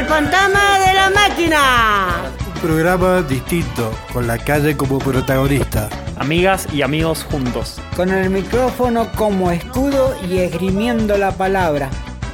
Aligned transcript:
El 0.00 0.06
fantasma 0.06 0.78
de 0.78 0.94
la 0.94 1.10
máquina. 1.10 2.32
Un 2.54 2.60
programa 2.62 3.20
distinto, 3.20 3.92
con 4.14 4.26
la 4.26 4.38
calle 4.38 4.74
como 4.74 4.98
protagonista. 4.98 5.90
Amigas 6.16 6.66
y 6.72 6.80
amigos 6.80 7.22
juntos. 7.24 7.78
Con 7.96 8.08
el 8.08 8.30
micrófono 8.30 9.12
como 9.12 9.50
escudo 9.50 10.16
y 10.26 10.38
esgrimiendo 10.38 11.18
la 11.18 11.32
palabra. 11.32 11.90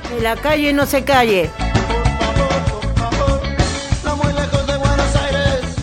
Que 0.08 0.22
la 0.22 0.36
calle 0.36 0.72
no 0.72 0.86
se 0.86 1.02
calle. 1.02 1.50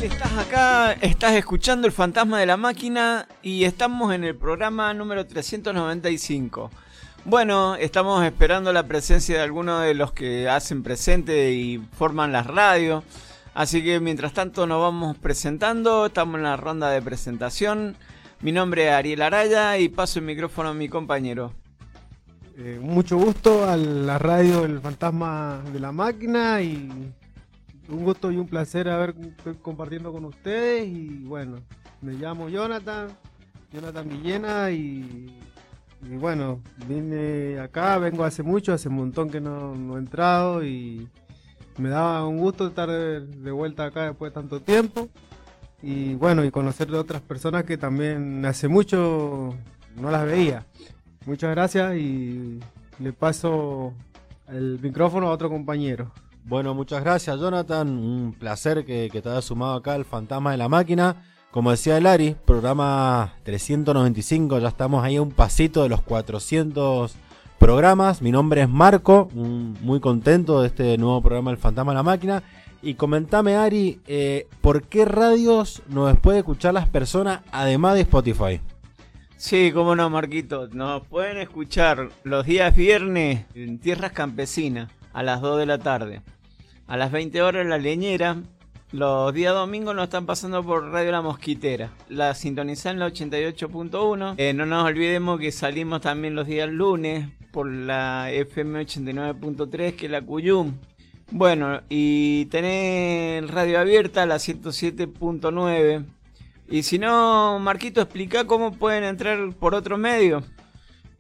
Estás 0.02 0.38
acá, 0.40 0.94
estás 1.02 1.34
escuchando 1.34 1.86
El 1.86 1.92
Fantasma 1.92 2.40
de 2.40 2.46
la 2.46 2.56
Máquina 2.56 3.28
y 3.42 3.66
estamos 3.66 4.14
en 4.14 4.24
el 4.24 4.38
programa 4.38 4.94
número 4.94 5.28
395. 5.28 6.72
Bueno, 7.26 7.76
estamos 7.76 8.26
esperando 8.26 8.74
la 8.74 8.86
presencia 8.86 9.38
de 9.38 9.44
algunos 9.44 9.82
de 9.82 9.94
los 9.94 10.12
que 10.12 10.50
hacen 10.50 10.84
presente 10.84 11.54
y 11.54 11.78
forman 11.78 12.34
las 12.34 12.48
radios. 12.48 13.06
Así 13.54 13.82
que 13.82 14.02
mientras 14.02 14.34
tanto 14.34 14.68
nos 14.68 14.82
vamos 14.82 15.18
presentando, 15.18 16.08
estamos 16.08 16.36
en 16.36 16.44
la 16.44 16.58
ronda 16.58 16.90
de 16.90 17.02
presentación. 17.02 17.96
Mi 18.42 18.52
nombre 18.52 18.88
es 18.88 18.92
Ariel 18.92 19.22
Araya 19.22 19.78
y 19.78 19.88
paso 19.88 20.20
el 20.20 20.26
micrófono 20.26 20.70
a 20.70 20.74
mi 20.74 20.90
compañero. 20.90 21.54
Eh, 22.58 22.78
mucho 22.82 23.18
gusto 23.18 23.70
a 23.70 23.78
la 23.78 24.20
radio 24.20 24.66
El 24.66 24.82
Fantasma 24.82 25.62
de 25.72 25.80
la 25.80 25.94
Máquina 25.94 26.62
y 26.62 27.14
un 27.88 28.04
gusto 28.04 28.34
y 28.34 28.38
un 28.38 28.48
placer 28.48 28.90
haber 28.90 29.16
compartiendo 29.62 30.12
con 30.12 30.26
ustedes 30.26 30.86
y 30.88 31.24
bueno, 31.24 31.56
me 32.02 32.14
llamo 32.14 32.50
Jonathan, 32.50 33.08
Jonathan 33.72 34.10
Villena 34.10 34.72
y, 34.72 35.34
y 36.10 36.16
bueno, 36.16 36.62
vine 36.88 37.60
acá, 37.60 37.98
vengo 37.98 38.24
hace 38.24 38.44
mucho, 38.44 38.74
hace 38.74 38.90
un 38.90 38.96
montón 38.96 39.30
que 39.30 39.40
no, 39.40 39.76
no 39.76 39.96
he 39.96 40.00
entrado 40.00 40.64
y 40.64 41.08
me 41.78 41.90
daba 41.90 42.28
un 42.28 42.40
gusto 42.40 42.68
estar 42.68 42.90
de, 42.90 43.52
vuelta 43.52 43.86
acá 43.86 44.06
después 44.06 44.32
de 44.32 44.42
tanto 44.42 44.62
tiempo 44.62 45.10
y 45.82 46.16
bueno, 46.16 46.44
y 46.44 46.52
conocer 46.52 46.90
de 46.90 46.98
otras 46.98 47.22
personas 47.22 47.64
que 47.64 47.78
también 47.78 48.46
hace 48.46 48.68
mucho 48.68 49.56
no 49.96 50.12
las 50.12 50.26
veía. 50.26 50.66
Muchas 51.26 51.52
gracias 51.52 51.96
y 51.96 52.60
le 53.00 53.14
paso 53.14 53.94
el 54.48 54.80
micrófono 54.82 55.28
a 55.28 55.32
otro 55.32 55.50
compañero. 55.50 56.12
Bueno, 56.46 56.74
muchas 56.74 57.04
gracias 57.04 57.40
Jonathan, 57.40 57.88
un 57.88 58.34
placer 58.34 58.86
que, 58.86 59.10
que 59.12 59.22
te 59.22 59.30
hayas 59.30 59.46
sumado 59.46 59.76
acá 59.76 59.94
al 59.94 60.06
Fantasma 60.06 60.52
de 60.52 60.58
la 60.58 60.70
Máquina. 60.70 61.33
Como 61.54 61.70
decía 61.70 62.00
Elari, 62.00 62.36
programa 62.46 63.36
395, 63.44 64.58
ya 64.58 64.70
estamos 64.70 65.04
ahí 65.04 65.18
a 65.18 65.22
un 65.22 65.30
pasito 65.30 65.84
de 65.84 65.90
los 65.90 66.02
400 66.02 67.14
programas. 67.60 68.24
Mi 68.24 68.32
nombre 68.32 68.64
es 68.64 68.70
Marco, 68.70 69.30
muy 69.36 70.00
contento 70.00 70.62
de 70.64 70.70
este 70.70 70.98
nuevo 70.98 71.22
programa 71.22 71.52
El 71.52 71.58
Fantasma 71.58 71.92
de 71.92 71.98
la 71.98 72.02
Máquina. 72.02 72.44
Y 72.82 72.96
comentame, 72.96 73.56
Ari, 73.56 74.02
eh, 74.08 74.48
¿por 74.62 74.82
qué 74.82 75.06
radios 75.06 75.84
nos 75.90 76.20
puede 76.20 76.40
escuchar 76.40 76.74
las 76.74 76.88
personas 76.88 77.42
además 77.52 77.94
de 77.94 78.02
Spotify? 78.02 78.60
Sí, 79.38 79.72
cómo 79.72 79.96
no, 79.96 80.10
Marquito. 80.10 80.70
Nos 80.70 81.06
pueden 81.06 81.38
escuchar 81.38 82.10
los 82.24 82.48
días 82.48 82.76
viernes 82.76 83.46
en 83.54 83.78
Tierras 83.78 84.12
Campesinas 84.12 84.90
a 85.14 85.22
las 85.22 85.40
2 85.40 85.60
de 85.60 85.66
la 85.68 85.78
tarde. 85.78 86.24
A 86.88 86.98
las 86.98 87.12
20 87.12 87.44
horas 87.44 87.64
La 87.68 87.78
Leñera. 87.78 88.38
Los 88.94 89.34
días 89.34 89.56
domingos 89.56 89.96
nos 89.96 90.04
están 90.04 90.28
pasando 90.28 90.64
por 90.64 90.92
Radio 90.92 91.12
La 91.12 91.24
Mosquitera. 91.24 91.90
La 92.10 92.36
sintonizan 92.36 92.94
en 92.94 93.00
la 93.00 93.08
88.1. 93.08 94.36
Eh, 94.38 94.54
no 94.54 94.68
nos 94.68 94.86
olvidemos 94.86 95.40
que 95.40 95.52
salimos 95.52 96.02
también 96.02 96.36
los 96.36 96.46
días 96.46 96.70
lunes 96.70 97.28
por 97.52 97.68
la 97.68 98.30
FM 98.30 98.86
89.3 98.86 99.96
que 99.96 100.06
es 100.06 100.12
la 100.12 100.22
Cuyum. 100.22 100.74
Bueno, 101.32 101.82
y 101.90 102.46
tenés 102.52 103.50
radio 103.50 103.80
abierta 103.80 104.28
la 104.28 104.36
107.9. 104.36 106.06
Y 106.70 106.84
si 106.84 107.00
no, 107.00 107.58
Marquito, 107.58 108.00
explica 108.00 108.46
cómo 108.46 108.74
pueden 108.74 109.06
entrar 109.06 109.56
por 109.56 109.74
otro 109.74 109.98
medio. 109.98 110.44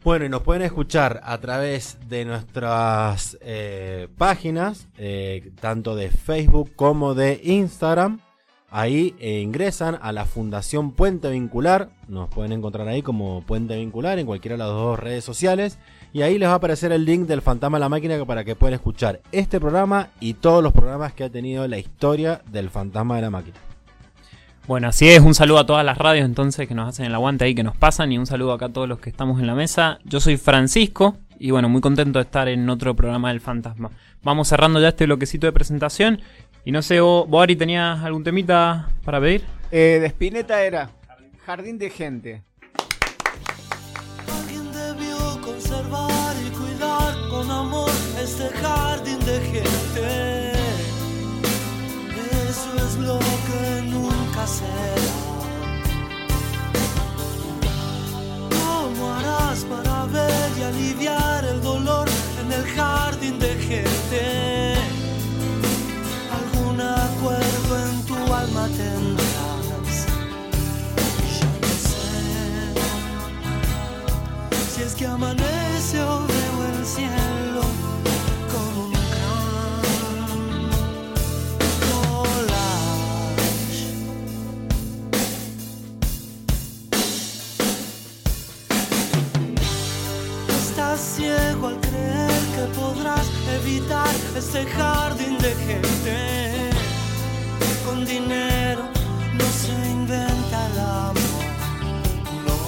Bueno, 0.04 0.26
y 0.26 0.30
nos 0.30 0.42
pueden 0.42 0.64
escuchar 0.64 1.22
a 1.24 1.38
través 1.38 1.98
de 2.10 2.26
nuestras 2.26 3.38
eh, 3.40 4.10
páginas, 4.18 4.90
eh, 4.98 5.54
tanto 5.62 5.96
de 5.96 6.10
Facebook 6.10 6.74
como 6.76 7.16
de 7.16 7.40
Instagram. 7.42 8.20
Ahí 8.70 9.16
eh, 9.20 9.40
ingresan 9.40 9.98
a 10.02 10.12
la 10.12 10.26
Fundación 10.26 10.92
Puente 10.92 11.30
Vincular. 11.30 11.90
Nos 12.10 12.28
pueden 12.28 12.52
encontrar 12.52 12.86
ahí 12.90 13.02
como 13.02 13.44
Puente 13.44 13.78
Vincular 13.78 14.20
en 14.20 14.26
cualquiera 14.26 14.56
de 14.56 14.64
las 14.64 14.68
dos 14.68 15.00
redes 15.00 15.24
sociales. 15.24 15.80
Y 16.12 16.22
ahí 16.22 16.38
les 16.38 16.50
va 16.50 16.54
a 16.54 16.56
aparecer 16.58 16.92
el 16.92 17.06
link 17.06 17.26
del 17.26 17.42
Fantasma 17.42 17.78
de 17.78 17.82
la 17.82 17.90
Máquina 17.90 18.26
para 18.26 18.44
que 18.44 18.58
puedan 18.58 18.74
escuchar 18.74 19.22
este 19.32 19.62
programa 19.62 20.10
y 20.20 20.34
todos 20.34 20.62
los 20.62 20.74
programas 20.74 21.14
que 21.14 21.24
ha 21.24 21.30
tenido 21.30 21.66
la 21.66 21.78
historia 21.78 22.42
del 22.52 22.70
Fantasma 22.70 23.16
de 23.16 23.22
la 23.22 23.30
Máquina. 23.30 23.73
Bueno, 24.66 24.88
así 24.88 25.10
es, 25.10 25.20
un 25.20 25.36
saludo 25.36 25.60
a 25.60 25.66
todas 25.66 25.84
las 25.84 25.98
radios 25.98 26.24
entonces 26.24 26.70
que 26.70 26.74
nos 26.74 26.88
hacen 26.88 27.06
el 27.06 27.14
aguante 27.14 27.44
ahí, 27.44 27.54
que 27.54 27.64
nos 27.64 27.76
pasan 27.76 28.14
y 28.14 28.18
un 28.18 28.26
saludo 28.26 28.54
acá 28.54 28.68
a 28.68 28.70
todos 28.70 28.88
los 28.88 29.00
que 29.00 29.10
estamos 29.10 29.42
en 29.42 29.48
la 29.48 29.56
mesa. 29.56 30.00
Yo 30.06 30.22
soy 30.22 30.38
Francisco 30.38 31.18
y 31.38 31.52
bueno, 31.52 31.68
muy 31.68 31.82
contento 31.82 32.20
de 32.20 32.24
estar 32.24 32.48
en 32.48 32.70
otro 32.70 32.96
programa 32.96 33.28
del 33.28 33.42
Fantasma. 33.42 33.92
Vamos 34.24 34.48
cerrando 34.48 34.80
ya 34.80 34.88
este 34.88 35.06
bloquecito 35.06 35.48
de 35.48 35.52
presentación 35.52 36.22
y 36.64 36.72
no 36.72 36.82
sé, 36.82 37.02
Boari, 37.02 37.58
¿tenías 37.58 38.02
algún 38.04 38.24
temita 38.24 38.88
para 39.04 39.20
pedir? 39.20 39.44
Eh, 39.70 39.98
de 40.00 40.08
Spinetta 40.08 40.64
era 40.64 40.92
Jardín 41.46 41.78
de 41.78 41.90
Gente. 41.90 42.42
Alguien 44.34 44.72
debió 44.72 45.42
conservar 45.42 46.36
y 46.42 46.50
cuidar 46.52 47.30
con 47.30 47.52
amor 47.52 47.92
este 48.24 48.48
jardín 48.60 49.20
de 49.26 49.40
gente. 49.42 50.52
Eso 52.48 52.78
es 52.78 52.96
lo 53.00 53.20
¿Cómo 58.50 59.14
harás 59.14 59.64
para 59.64 60.06
ver 60.08 60.52
y 60.58 60.64
aliviar 60.64 61.46
el 61.46 61.62
dolor 61.62 62.10
en 62.42 62.52
el 62.52 62.66
jardín 62.76 63.40
de 63.40 63.56
gente? 63.56 64.76
Algún 66.30 66.82
acuerdo 66.82 67.80
en 67.88 68.06
tu 68.06 68.34
alma 68.34 68.68
tendrás. 68.68 70.08
Ya 71.40 71.46
no 71.62 71.74
sé 71.88 72.12
si 74.76 74.82
es 74.82 74.94
que 74.94 75.06
amanece 75.08 76.02
o 76.02 76.23
evitar 93.64 94.14
este 94.36 94.66
jardín 94.66 95.38
de 95.38 95.56
gente. 95.68 96.70
Con 97.86 98.06
dinero 98.06 98.84
no 99.40 99.46
se 99.62 99.74
inventa 99.90 100.58
el 100.68 100.80
amor. 100.80 101.46
No. 102.46 102.60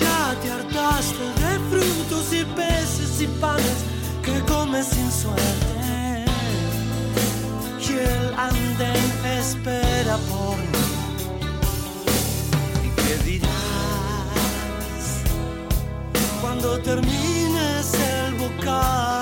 Ya 0.00 0.18
te 0.40 0.50
hartaste 0.50 1.24
de 1.42 1.52
frutos 1.70 2.32
y 2.32 2.44
peces 2.56 3.20
y 3.20 3.26
panes 3.40 3.78
que 4.24 4.40
comes 4.52 4.86
sin 4.86 5.10
suerte. 5.10 6.24
Y 7.86 7.92
el 7.92 8.26
andén 8.48 9.10
espera 9.40 10.16
por 10.30 10.56
mí. 10.72 10.84
¿Y 12.86 12.88
qué 13.00 13.14
dirás 13.30 13.50
cuando 16.40 16.78
termines 16.80 17.33
el 18.64 19.13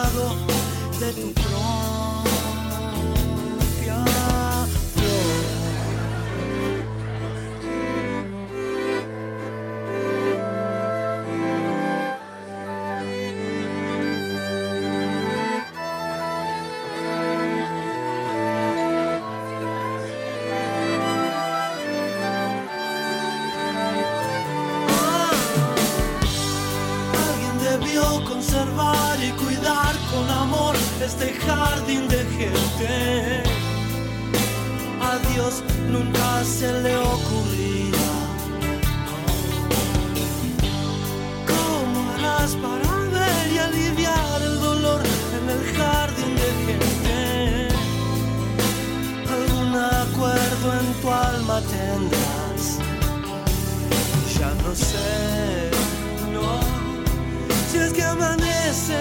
si 57.72 57.78
es 57.78 57.92
que 57.94 58.02
amanece 58.02 58.98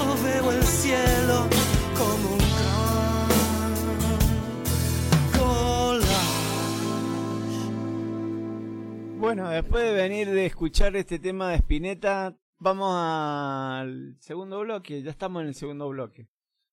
o 0.00 0.16
veo 0.24 0.50
el 0.52 0.62
cielo 0.62 1.46
como 1.98 2.32
un 2.32 2.40
collage. 5.36 6.06
Bueno, 9.18 9.50
después 9.50 9.84
de 9.84 9.92
venir 9.92 10.30
de 10.30 10.46
escuchar 10.46 10.96
este 10.96 11.18
tema 11.18 11.50
de 11.50 11.56
Spinetta, 11.56 12.34
vamos 12.58 12.94
al 12.96 14.16
segundo 14.20 14.60
bloque. 14.60 15.02
Ya 15.02 15.10
estamos 15.10 15.42
en 15.42 15.48
el 15.48 15.54
segundo 15.54 15.86
bloque. 15.90 16.26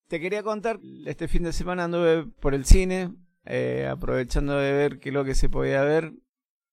Te 0.08 0.20
quería 0.20 0.42
contar, 0.42 0.80
este 1.04 1.28
fin 1.28 1.42
de 1.42 1.52
semana 1.52 1.84
anduve 1.84 2.24
por 2.40 2.54
el 2.54 2.64
cine, 2.64 3.14
eh, 3.44 3.86
aprovechando 3.86 4.56
de 4.56 4.72
ver 4.72 4.98
qué 4.98 5.10
es 5.10 5.14
lo 5.14 5.26
que 5.26 5.34
se 5.34 5.50
podía 5.50 5.82
ver. 5.82 6.14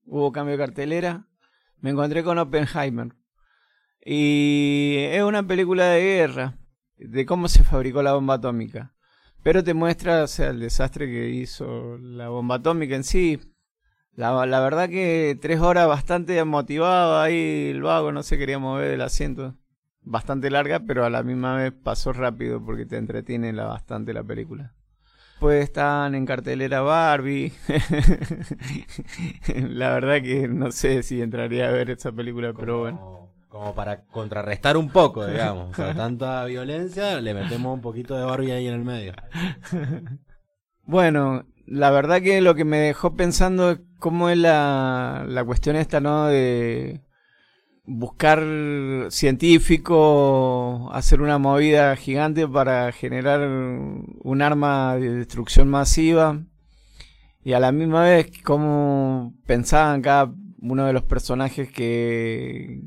Hubo 0.06 0.32
cambio 0.32 0.54
de 0.54 0.64
cartelera. 0.64 1.28
Me 1.82 1.90
encontré 1.90 2.24
con 2.24 2.38
Oppenheimer. 2.38 3.21
Y 4.04 4.96
es 5.12 5.24
una 5.24 5.44
película 5.44 5.86
de 5.86 6.02
guerra, 6.02 6.58
de 6.98 7.26
cómo 7.26 7.48
se 7.48 7.64
fabricó 7.66 8.02
la 8.02 8.14
bomba 8.14 8.36
atómica. 8.36 8.94
Pero 9.44 9.64
te 9.64 9.74
muestra, 9.74 10.24
o 10.24 10.28
sea, 10.28 10.50
el 10.50 10.60
desastre 10.60 11.08
que 11.08 11.30
hizo 11.30 11.98
la 11.98 12.30
bomba 12.30 12.56
atómica 12.56 12.96
en 12.96 13.04
sí. 13.04 13.40
La, 14.14 14.46
la 14.46 14.60
verdad 14.60 14.90
que 14.90 15.38
tres 15.42 15.60
horas 15.62 15.88
bastante 15.88 16.44
motivado 16.44 17.20
ahí, 17.20 17.70
el 17.72 17.82
vago 17.82 18.12
no 18.12 18.24
se 18.24 18.38
quería 18.38 18.60
mover 18.60 18.90
del 18.92 19.02
asiento. 19.02 19.56
Bastante 20.04 20.50
larga, 20.50 20.82
pero 20.82 21.06
a 21.06 21.10
la 21.10 21.24
misma 21.24 21.56
vez 21.56 21.72
pasó 21.72 22.12
rápido 22.12 22.64
porque 22.64 22.86
te 22.86 22.98
entretiene 22.98 23.54
la, 23.54 23.66
bastante 23.66 24.14
la 24.14 24.24
película. 24.24 24.74
Pues 25.40 25.64
están 25.64 26.14
en 26.14 26.26
cartelera 26.26 26.82
Barbie. 26.82 27.52
la 29.56 29.94
verdad 29.94 30.22
que 30.22 30.48
no 30.48 30.72
sé 30.72 31.02
si 31.02 31.22
entraría 31.22 31.70
a 31.70 31.72
ver 31.72 31.90
esa 31.90 32.12
película, 32.12 32.54
pero 32.54 32.82
bueno. 32.82 33.21
Como, 33.52 33.76
para 33.76 34.06
contrarrestar 34.06 34.78
un 34.78 34.90
poco, 34.90 35.28
digamos. 35.28 35.72
O 35.72 35.74
sea, 35.74 35.94
tanta 35.94 36.46
violencia, 36.46 37.20
le 37.20 37.34
metemos 37.34 37.74
un 37.74 37.82
poquito 37.82 38.16
de 38.18 38.24
Barbie 38.24 38.54
ahí 38.54 38.68
en 38.68 38.74
el 38.74 38.84
medio. 38.84 39.14
Bueno, 40.84 41.46
la 41.66 41.92
verdad 41.92 42.22
que 42.22 42.42
lo 42.42 42.56
que 42.56 42.66
me 42.66 42.78
dejó 42.78 43.16
pensando 43.16 43.72
es 43.72 43.80
cómo 44.00 44.30
es 44.30 44.38
la, 44.38 45.26
la 45.28 45.44
cuestión 45.46 45.76
esta, 45.76 46.00
¿no? 46.00 46.28
De 46.28 47.02
buscar 47.86 48.42
científico, 49.10 50.90
hacer 50.94 51.22
una 51.22 51.38
movida 51.38 51.96
gigante 51.96 52.48
para 52.48 52.92
generar 52.92 53.42
un 53.48 54.42
arma 54.42 54.96
de 54.96 55.16
destrucción 55.16 55.70
masiva. 55.70 56.42
Y 57.44 57.54
a 57.54 57.60
la 57.60 57.72
misma 57.72 58.04
vez 58.04 58.32
cómo 58.44 59.34
pensaban 59.46 60.02
cada 60.02 60.34
uno 60.62 60.86
de 60.86 60.94
los 60.94 61.04
personajes 61.04 61.72
que, 61.72 62.82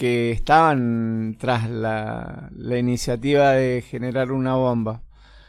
que 0.00 0.30
estaban 0.30 1.36
tras 1.38 1.68
la, 1.68 2.48
iniciativa 2.56 3.50
de 3.50 3.82
generar 3.82 4.32
una 4.32 4.54
bomba 4.54 5.02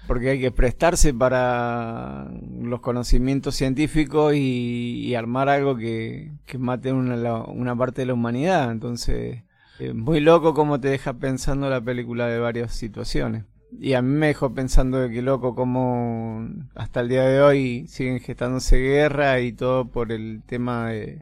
porque 0.08 0.32
hay 0.32 0.42
que 0.42 0.52
prestarse 0.52 1.14
para 1.14 2.28
los 2.60 2.82
conocimientos 2.82 3.56
científicos 3.56 4.34
y, 4.36 5.16
armar 5.16 5.48
algo 5.48 5.78
que, 5.78 6.34
mate 6.60 6.92
una, 6.92 7.76
parte 7.78 8.02
de 8.02 8.08
la 8.08 8.14
humanidad. 8.14 8.74
Entonces, 8.74 9.42
eh, 9.80 9.94
muy 9.94 10.20
loco 10.20 10.54
cómo 10.54 10.82
te 10.82 10.90
deja 10.90 11.14
pensando 11.14 11.70
la 11.70 11.80
película 11.80 12.28
de 12.28 12.40
varias 12.40 12.74
situaciones. 12.74 13.46
Y 13.80 13.94
a 13.94 14.02
mí 14.02 14.10
me 14.10 14.28
dejó 14.28 14.54
pensando 14.54 15.08
que 15.08 15.22
loco 15.22 15.56
cómo 15.56 16.46
hasta 16.76 17.00
el 17.00 17.08
día 17.08 17.24
de 17.24 17.42
hoy 17.42 17.88
siguen 17.88 18.20
gestándose 18.20 18.76
guerra 18.80 19.40
y 19.40 19.54
todo 19.54 19.86
por 19.86 20.12
el 20.12 20.42
tema 20.46 20.90
de, 20.90 21.22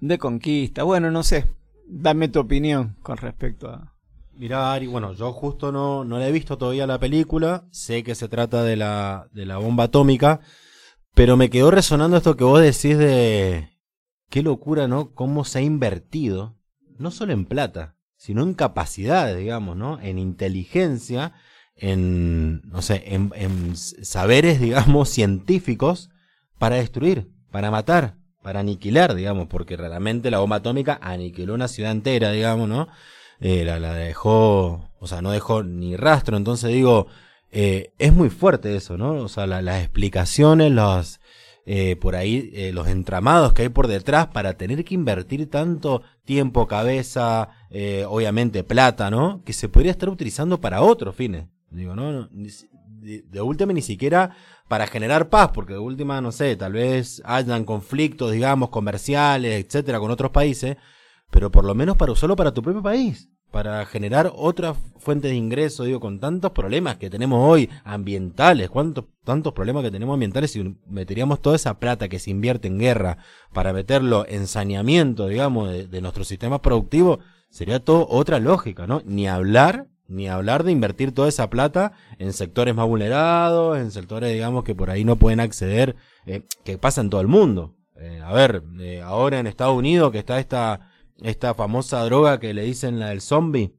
de 0.00 0.18
conquista. 0.18 0.84
Bueno, 0.84 1.10
no 1.10 1.24
sé, 1.24 1.46
dame 1.88 2.28
tu 2.28 2.40
opinión 2.40 2.96
con 3.02 3.16
respecto 3.16 3.68
a... 3.68 3.94
Mirá, 4.34 4.72
Ari, 4.72 4.86
bueno, 4.86 5.14
yo 5.14 5.32
justo 5.32 5.72
no, 5.72 6.04
no 6.04 6.18
la 6.18 6.28
he 6.28 6.32
visto 6.32 6.58
todavía 6.58 6.86
la 6.86 7.00
película, 7.00 7.66
sé 7.72 8.04
que 8.04 8.14
se 8.14 8.28
trata 8.28 8.62
de 8.62 8.76
la, 8.76 9.28
de 9.32 9.46
la 9.46 9.56
bomba 9.56 9.84
atómica, 9.84 10.40
pero 11.14 11.36
me 11.36 11.50
quedó 11.50 11.72
resonando 11.72 12.16
esto 12.16 12.36
que 12.36 12.44
vos 12.44 12.60
decís 12.60 12.96
de 12.96 13.70
qué 14.30 14.44
locura, 14.44 14.86
¿no? 14.86 15.12
Cómo 15.12 15.44
se 15.44 15.58
ha 15.58 15.62
invertido, 15.62 16.56
no 16.98 17.10
solo 17.10 17.32
en 17.32 17.46
plata, 17.46 17.96
sino 18.16 18.44
en 18.44 18.54
capacidades, 18.54 19.36
digamos, 19.36 19.76
¿no? 19.76 19.98
En 20.00 20.20
inteligencia, 20.20 21.32
en, 21.74 22.60
no 22.62 22.80
sé, 22.80 23.02
en, 23.14 23.32
en 23.34 23.74
saberes, 23.76 24.60
digamos, 24.60 25.08
científicos 25.08 26.10
para 26.58 26.76
destruir, 26.76 27.32
para 27.50 27.72
matar, 27.72 28.18
para 28.42 28.60
aniquilar, 28.60 29.14
digamos, 29.14 29.46
porque 29.48 29.76
realmente 29.76 30.30
la 30.30 30.38
bomba 30.38 30.56
atómica 30.56 30.98
aniquiló 31.02 31.54
una 31.54 31.68
ciudad 31.68 31.92
entera, 31.92 32.30
digamos, 32.32 32.68
¿no? 32.68 32.88
Eh, 33.40 33.64
la, 33.64 33.78
dejó, 33.94 34.88
o 34.98 35.06
sea, 35.06 35.22
no 35.22 35.30
dejó 35.30 35.62
ni 35.62 35.96
rastro, 35.96 36.36
entonces 36.36 36.70
digo, 36.72 37.06
eh, 37.52 37.92
es 37.98 38.12
muy 38.12 38.30
fuerte 38.30 38.74
eso, 38.76 38.96
¿no? 38.96 39.12
O 39.22 39.28
sea, 39.28 39.46
la- 39.46 39.62
las 39.62 39.80
explicaciones, 39.82 40.72
los, 40.72 41.20
eh, 41.66 41.96
por 41.96 42.16
ahí, 42.16 42.50
eh, 42.54 42.72
los 42.72 42.88
entramados 42.88 43.52
que 43.52 43.62
hay 43.62 43.68
por 43.68 43.86
detrás 43.86 44.28
para 44.28 44.54
tener 44.54 44.84
que 44.84 44.94
invertir 44.94 45.48
tanto 45.50 46.02
tiempo, 46.24 46.66
cabeza, 46.66 47.50
obviamente 48.08 48.64
plata, 48.64 49.10
¿no? 49.10 49.42
Que 49.44 49.52
se 49.52 49.68
podría 49.68 49.92
estar 49.92 50.08
utilizando 50.08 50.60
para 50.60 50.82
otros 50.82 51.14
fines. 51.14 51.46
Digo, 51.70 51.94
no, 51.94 52.12
no, 52.12 52.28
de, 53.16 53.40
última 53.40 53.72
ni 53.72 53.82
siquiera 53.82 54.36
para 54.68 54.86
generar 54.86 55.28
paz, 55.28 55.50
porque 55.54 55.72
de 55.72 55.78
última, 55.78 56.20
no 56.20 56.32
sé, 56.32 56.56
tal 56.56 56.72
vez 56.72 57.22
hayan 57.24 57.64
conflictos, 57.64 58.32
digamos, 58.32 58.68
comerciales, 58.68 59.64
etcétera, 59.64 59.98
con 59.98 60.10
otros 60.10 60.30
países, 60.30 60.76
pero 61.30 61.50
por 61.50 61.64
lo 61.64 61.74
menos 61.74 61.96
para 61.96 62.12
usarlo 62.12 62.36
para 62.36 62.52
tu 62.52 62.62
propio 62.62 62.82
país, 62.82 63.30
para 63.50 63.86
generar 63.86 64.30
otras 64.34 64.76
fuentes 64.98 65.30
de 65.30 65.36
ingreso, 65.36 65.84
digo, 65.84 66.00
con 66.00 66.20
tantos 66.20 66.50
problemas 66.50 66.98
que 66.98 67.08
tenemos 67.08 67.40
hoy, 67.42 67.70
ambientales, 67.84 68.68
cuántos, 68.68 69.06
tantos 69.24 69.54
problemas 69.54 69.82
que 69.84 69.90
tenemos 69.90 70.14
ambientales, 70.14 70.50
si 70.50 70.76
meteríamos 70.86 71.40
toda 71.40 71.56
esa 71.56 71.78
plata 71.78 72.08
que 72.08 72.18
se 72.18 72.30
invierte 72.30 72.68
en 72.68 72.78
guerra 72.78 73.18
para 73.54 73.72
meterlo 73.72 74.26
en 74.28 74.46
saneamiento, 74.46 75.28
digamos, 75.28 75.70
de, 75.70 75.86
de 75.86 76.00
nuestro 76.02 76.24
sistema 76.24 76.60
productivo, 76.60 77.20
sería 77.50 77.80
todo 77.80 78.06
otra 78.10 78.38
lógica, 78.38 78.86
¿no? 78.86 79.00
Ni 79.06 79.26
hablar, 79.26 79.86
ni 80.08 80.28
hablar 80.28 80.64
de 80.64 80.72
invertir 80.72 81.12
toda 81.12 81.28
esa 81.28 81.50
plata 81.50 81.92
en 82.18 82.32
sectores 82.32 82.74
más 82.74 82.86
vulnerados, 82.86 83.78
en 83.78 83.90
sectores, 83.90 84.32
digamos, 84.32 84.64
que 84.64 84.74
por 84.74 84.90
ahí 84.90 85.04
no 85.04 85.16
pueden 85.16 85.38
acceder, 85.38 85.96
eh, 86.26 86.42
que 86.64 86.78
pasa 86.78 87.02
en 87.02 87.10
todo 87.10 87.20
el 87.20 87.28
mundo. 87.28 87.76
Eh, 87.96 88.20
a 88.24 88.32
ver, 88.32 88.62
eh, 88.80 89.02
ahora 89.02 89.38
en 89.38 89.46
Estados 89.46 89.76
Unidos 89.76 90.10
que 90.10 90.18
está 90.18 90.40
esta, 90.40 90.90
esta 91.22 91.54
famosa 91.54 92.02
droga 92.04 92.40
que 92.40 92.54
le 92.54 92.62
dicen 92.62 92.98
la 92.98 93.10
del 93.10 93.20
zombie, 93.20 93.74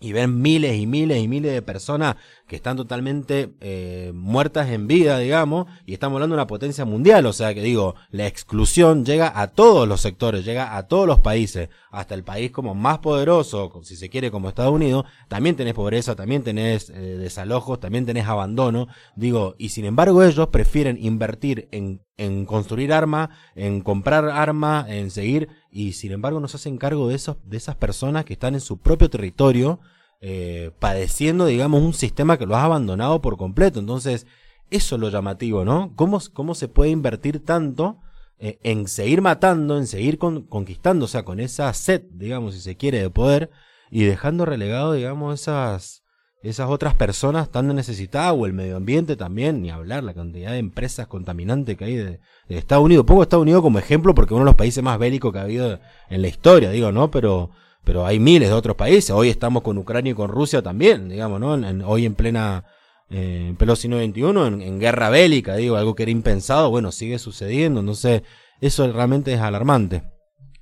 y 0.00 0.12
ven 0.12 0.40
miles 0.40 0.78
y 0.78 0.86
miles 0.86 1.22
y 1.22 1.28
miles 1.28 1.52
de 1.52 1.60
personas 1.60 2.16
que 2.50 2.56
están 2.56 2.76
totalmente 2.76 3.54
eh, 3.60 4.10
muertas 4.12 4.70
en 4.70 4.88
vida, 4.88 5.20
digamos, 5.20 5.68
y 5.86 5.92
estamos 5.92 6.16
hablando 6.16 6.34
de 6.34 6.40
una 6.40 6.48
potencia 6.48 6.84
mundial, 6.84 7.24
o 7.26 7.32
sea 7.32 7.54
que 7.54 7.62
digo, 7.62 7.94
la 8.10 8.26
exclusión 8.26 9.04
llega 9.04 9.40
a 9.40 9.52
todos 9.52 9.86
los 9.86 10.00
sectores, 10.00 10.44
llega 10.44 10.76
a 10.76 10.88
todos 10.88 11.06
los 11.06 11.20
países, 11.20 11.68
hasta 11.92 12.16
el 12.16 12.24
país 12.24 12.50
como 12.50 12.74
más 12.74 12.98
poderoso, 12.98 13.70
si 13.84 13.94
se 13.94 14.08
quiere, 14.08 14.32
como 14.32 14.48
Estados 14.48 14.72
Unidos, 14.72 15.04
también 15.28 15.54
tenés 15.54 15.74
pobreza, 15.74 16.16
también 16.16 16.42
tenés 16.42 16.90
eh, 16.90 16.94
desalojos, 17.18 17.78
también 17.78 18.04
tenés 18.04 18.26
abandono, 18.26 18.88
digo, 19.14 19.54
y 19.56 19.68
sin 19.68 19.84
embargo 19.84 20.24
ellos 20.24 20.48
prefieren 20.48 20.98
invertir 21.00 21.68
en, 21.70 22.02
en 22.16 22.46
construir 22.46 22.92
armas, 22.92 23.28
en 23.54 23.80
comprar 23.80 24.24
armas, 24.28 24.88
en 24.88 25.12
seguir, 25.12 25.50
y 25.70 25.92
sin 25.92 26.10
embargo 26.10 26.40
no 26.40 26.46
hacen 26.46 26.78
cargo 26.78 27.06
de 27.06 27.14
esos, 27.14 27.36
de 27.44 27.58
esas 27.58 27.76
personas 27.76 28.24
que 28.24 28.32
están 28.32 28.54
en 28.54 28.60
su 28.60 28.78
propio 28.78 29.08
territorio, 29.08 29.78
eh, 30.20 30.70
padeciendo, 30.78 31.46
digamos, 31.46 31.82
un 31.82 31.94
sistema 31.94 32.38
que 32.38 32.46
lo 32.46 32.56
has 32.56 32.64
abandonado 32.64 33.20
por 33.20 33.36
completo. 33.36 33.80
Entonces, 33.80 34.26
eso 34.70 34.94
es 34.94 35.00
lo 35.00 35.08
llamativo, 35.08 35.64
¿no? 35.64 35.92
¿Cómo, 35.96 36.20
cómo 36.32 36.54
se 36.54 36.68
puede 36.68 36.90
invertir 36.90 37.44
tanto 37.44 37.98
eh, 38.38 38.58
en 38.62 38.88
seguir 38.88 39.20
matando, 39.20 39.76
en 39.76 39.86
seguir 39.86 40.18
con- 40.18 40.42
conquistando, 40.42 41.04
o 41.04 41.08
sea, 41.08 41.24
con 41.24 41.40
esa 41.40 41.72
sed, 41.74 42.02
digamos, 42.12 42.54
si 42.54 42.60
se 42.60 42.76
quiere, 42.76 43.00
de 43.00 43.10
poder, 43.10 43.50
y 43.90 44.04
dejando 44.04 44.46
relegado, 44.46 44.92
digamos, 44.92 45.40
esas, 45.40 46.04
esas 46.42 46.70
otras 46.70 46.94
personas 46.94 47.50
tan 47.50 47.74
necesitadas, 47.74 48.34
o 48.36 48.46
el 48.46 48.52
medio 48.52 48.76
ambiente 48.76 49.16
también, 49.16 49.60
ni 49.60 49.70
hablar, 49.70 50.04
la 50.04 50.14
cantidad 50.14 50.52
de 50.52 50.58
empresas 50.58 51.06
contaminantes 51.06 51.76
que 51.76 51.84
hay 51.84 51.96
de, 51.96 52.20
Estados 52.48 52.84
Unidos. 52.84 53.04
Pongo 53.06 53.22
Estados 53.22 53.42
Unidos 53.42 53.62
como 53.62 53.78
ejemplo 53.78 54.14
porque 54.14 54.34
uno 54.34 54.44
de 54.44 54.50
los 54.50 54.56
países 54.56 54.82
más 54.82 54.98
bélicos 54.98 55.32
que 55.32 55.38
ha 55.38 55.42
habido 55.42 55.78
en 56.08 56.22
la 56.22 56.28
historia, 56.28 56.70
digo, 56.70 56.92
¿no? 56.92 57.10
Pero, 57.10 57.50
pero 57.90 58.06
hay 58.06 58.20
miles 58.20 58.48
de 58.48 58.54
otros 58.54 58.76
países. 58.76 59.10
Hoy 59.10 59.30
estamos 59.30 59.64
con 59.64 59.76
Ucrania 59.76 60.12
y 60.12 60.14
con 60.14 60.30
Rusia 60.30 60.62
también, 60.62 61.08
digamos, 61.08 61.40
¿no? 61.40 61.54
Hoy 61.88 62.06
en 62.06 62.14
plena, 62.14 62.64
eh, 63.10 63.52
en 63.58 64.14
en, 64.16 64.62
en 64.62 64.78
guerra 64.78 65.10
bélica, 65.10 65.56
digo, 65.56 65.74
algo 65.74 65.96
que 65.96 66.04
era 66.04 66.12
impensado, 66.12 66.70
bueno, 66.70 66.92
sigue 66.92 67.18
sucediendo. 67.18 67.80
Entonces, 67.80 68.22
eso 68.60 68.92
realmente 68.92 69.34
es 69.34 69.40
alarmante. 69.40 70.04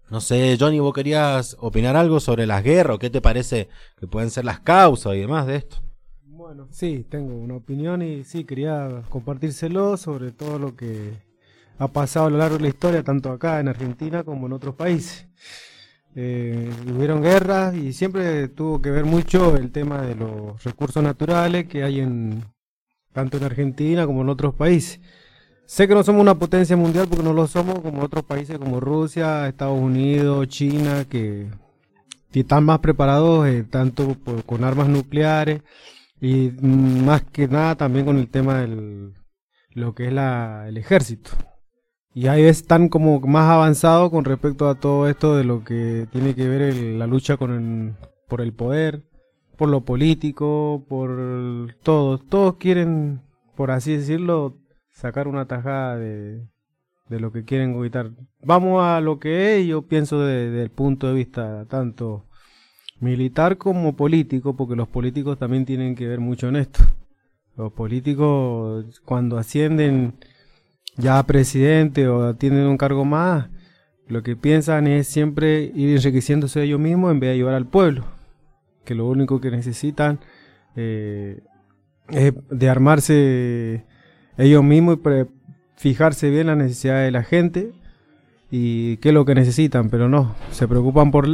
No 0.09 0.23
sé, 0.23 0.57
Johnny, 0.59 0.81
¿vos 0.81 0.95
querías 0.95 1.55
opinar 1.61 1.97
algo 1.97 2.19
sobre 2.19 2.47
las 2.47 2.65
guerras 2.65 2.97
o 2.97 2.99
qué 2.99 3.11
te 3.11 3.21
parece 3.21 3.69
que 4.01 4.07
pueden 4.07 4.31
ser 4.31 4.47
las 4.47 4.61
causas 4.61 5.15
y 5.15 5.19
demás 5.19 5.47
de 5.47 5.57
esto? 5.57 5.83
Bueno, 6.25 6.69
sí, 6.71 7.05
tengo 7.11 7.37
una 7.37 7.57
opinión 7.57 8.01
y 8.01 8.25
sí, 8.25 8.45
quería 8.45 9.03
compartírselo 9.11 9.99
sobre 9.99 10.33
todo 10.33 10.59
lo 10.59 10.77
que 10.77 11.13
ha 11.77 11.89
pasado 11.89 12.29
a 12.29 12.31
lo 12.31 12.39
largo 12.39 12.57
de 12.57 12.63
la 12.63 12.69
historia, 12.69 13.03
tanto 13.03 13.31
acá 13.31 13.61
en 13.61 13.69
Argentina 13.69 14.25
como 14.25 14.47
en 14.47 14.55
otros 14.55 14.75
países. 14.77 15.29
Eh, 16.15 16.71
hubieron 16.95 17.23
guerras 17.23 17.75
y 17.77 17.93
siempre 17.93 18.49
tuvo 18.49 18.83
que 18.83 18.91
ver 18.91 19.05
mucho 19.05 19.57
el 19.57 19.71
tema 19.71 20.03
de 20.03 20.15
los 20.15 20.63
recursos 20.65 21.03
naturales 21.03 21.67
que 21.69 21.85
hay 21.85 22.01
en 22.01 22.45
tanto 23.13 23.37
en 23.37 23.45
Argentina 23.45 24.07
como 24.07 24.23
en 24.23 24.29
otros 24.29 24.55
países. 24.55 25.01
Sé 25.67 25.87
que 25.87 25.95
no 25.95 26.03
somos 26.03 26.23
una 26.23 26.35
potencia 26.35 26.77
mundial 26.77 27.07
porque 27.09 27.25
no 27.25 27.33
lo 27.33 27.47
somos 27.47 27.81
como 27.81 28.03
otros 28.03 28.25
países 28.25 28.59
como 28.59 28.81
Rusia, 28.81 29.47
Estados 29.47 29.79
Unidos, 29.79 30.49
China, 30.49 31.05
que 31.05 31.49
están 32.33 32.65
más 32.65 32.79
preparados 32.79 33.47
eh, 33.47 33.65
tanto 33.69 34.17
con 34.47 34.65
armas 34.65 34.89
nucleares 34.89 35.63
y 36.21 36.51
más 36.61 37.23
que 37.23 37.49
nada 37.49 37.75
también 37.77 38.07
con 38.07 38.19
el 38.19 38.29
tema 38.29 38.61
del 38.61 39.15
lo 39.71 39.95
que 39.95 40.07
es 40.09 40.13
la, 40.13 40.67
el 40.69 40.77
ejército. 40.77 41.31
Y 42.19 42.27
ahí 42.27 42.43
están 42.43 42.89
como 42.89 43.21
más 43.21 43.49
avanzados 43.49 44.11
con 44.11 44.25
respecto 44.25 44.69
a 44.69 44.75
todo 44.75 45.09
esto 45.09 45.37
de 45.37 45.45
lo 45.45 45.63
que 45.63 46.09
tiene 46.11 46.35
que 46.35 46.49
ver 46.49 46.75
la 46.75 47.07
lucha 47.07 47.37
con 47.37 47.53
el- 47.53 47.95
por 48.27 48.41
el 48.41 48.53
poder, 48.53 49.05
por 49.57 49.69
lo 49.69 49.83
político, 49.83 50.85
por 50.89 51.77
todo. 51.85 52.19
Todos 52.19 52.57
quieren, 52.57 53.21
por 53.55 53.71
así 53.71 53.93
decirlo, 53.97 54.57
sacar 54.91 55.29
una 55.29 55.47
tajada 55.47 55.97
de, 55.97 56.43
de 57.09 57.21
lo 57.21 57.31
que 57.31 57.45
quieren 57.45 57.77
evitar. 57.77 58.11
Vamos 58.43 58.83
a 58.83 59.01
lo 59.01 59.21
que 59.21 59.61
es, 59.61 59.67
yo 59.69 59.83
pienso 59.83 60.19
de- 60.21 60.51
desde 60.51 60.65
el 60.65 60.71
punto 60.71 61.07
de 61.07 61.15
vista 61.15 61.67
tanto 61.67 62.25
militar 62.99 63.59
como 63.59 63.95
político, 63.95 64.57
porque 64.57 64.75
los 64.75 64.89
políticos 64.89 65.39
también 65.39 65.65
tienen 65.65 65.95
que 65.95 66.09
ver 66.09 66.19
mucho 66.19 66.49
en 66.49 66.57
esto. 66.57 66.81
Los 67.57 67.73
políticos 67.73 69.01
cuando 69.05 69.39
ascienden 69.39 70.15
ya 70.99 71.23
presidente 71.23 72.09
o 72.09 72.35
tienen 72.35 72.67
un 72.67 72.77
cargo 72.77 73.05
más, 73.05 73.49
lo 74.09 74.23
que 74.23 74.37
piensan 74.37 74.87
es 74.87 75.07
siempre 75.07 75.71
ir 75.75 75.97
enriqueciéndose 75.97 76.63
ellos 76.63 76.81
mismos 76.81 77.13
en 77.13 77.21
vez 77.21 77.29
de 77.29 77.35
ayudar 77.35 77.55
al 77.55 77.67
pueblo, 77.67 78.05
que 78.85 78.95
lo 78.95 79.07
único 79.07 79.41
que 79.41 79.51
necesitan 79.51 80.19
eh, 80.77 81.41
es 82.09 82.35
de 82.51 82.69
armarse 82.69 83.85
ellos 84.37 84.65
mismos 84.65 84.99
y 84.99 85.27
fijarse 85.77 86.31
bien 86.31 86.49
las 86.49 86.57
necesidades 86.57 87.07
de 87.07 87.11
la 87.13 87.23
gente 87.23 87.73
y 88.51 88.97
qué 88.99 89.11
es 89.11 89.15
lo 89.15 89.25
que 89.25 89.35
necesitan, 89.35 89.91
pero 89.91 90.09
no, 90.09 90.35
se 90.51 90.67
preocupan 90.67 91.11
por 91.11 91.27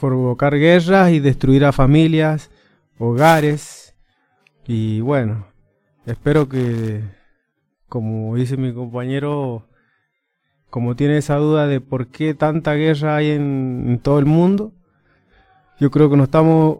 provocar 0.00 0.58
guerras 0.58 1.12
y 1.12 1.20
destruir 1.20 1.64
a 1.64 1.72
familias, 1.72 2.50
hogares 2.98 3.94
y 4.66 5.00
bueno, 5.00 5.46
espero 6.06 6.48
que 6.48 7.02
como 7.92 8.34
dice 8.36 8.56
mi 8.56 8.72
compañero, 8.72 9.66
como 10.70 10.96
tiene 10.96 11.18
esa 11.18 11.36
duda 11.36 11.66
de 11.66 11.82
por 11.82 12.06
qué 12.06 12.32
tanta 12.32 12.72
guerra 12.72 13.16
hay 13.16 13.32
en, 13.32 13.84
en 13.86 13.98
todo 13.98 14.18
el 14.18 14.24
mundo, 14.24 14.72
yo 15.78 15.90
creo 15.90 16.08
que 16.08 16.16
nos 16.16 16.28
estamos, 16.28 16.78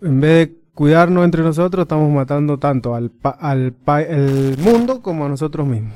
en 0.00 0.18
vez 0.18 0.48
de 0.48 0.56
cuidarnos 0.72 1.26
entre 1.26 1.42
nosotros, 1.42 1.82
estamos 1.82 2.10
matando 2.10 2.58
tanto 2.58 2.94
al, 2.94 3.10
pa- 3.10 3.36
al 3.38 3.74
pa- 3.74 4.00
el 4.00 4.56
mundo 4.56 5.02
como 5.02 5.26
a 5.26 5.28
nosotros 5.28 5.66
mismos. 5.66 5.92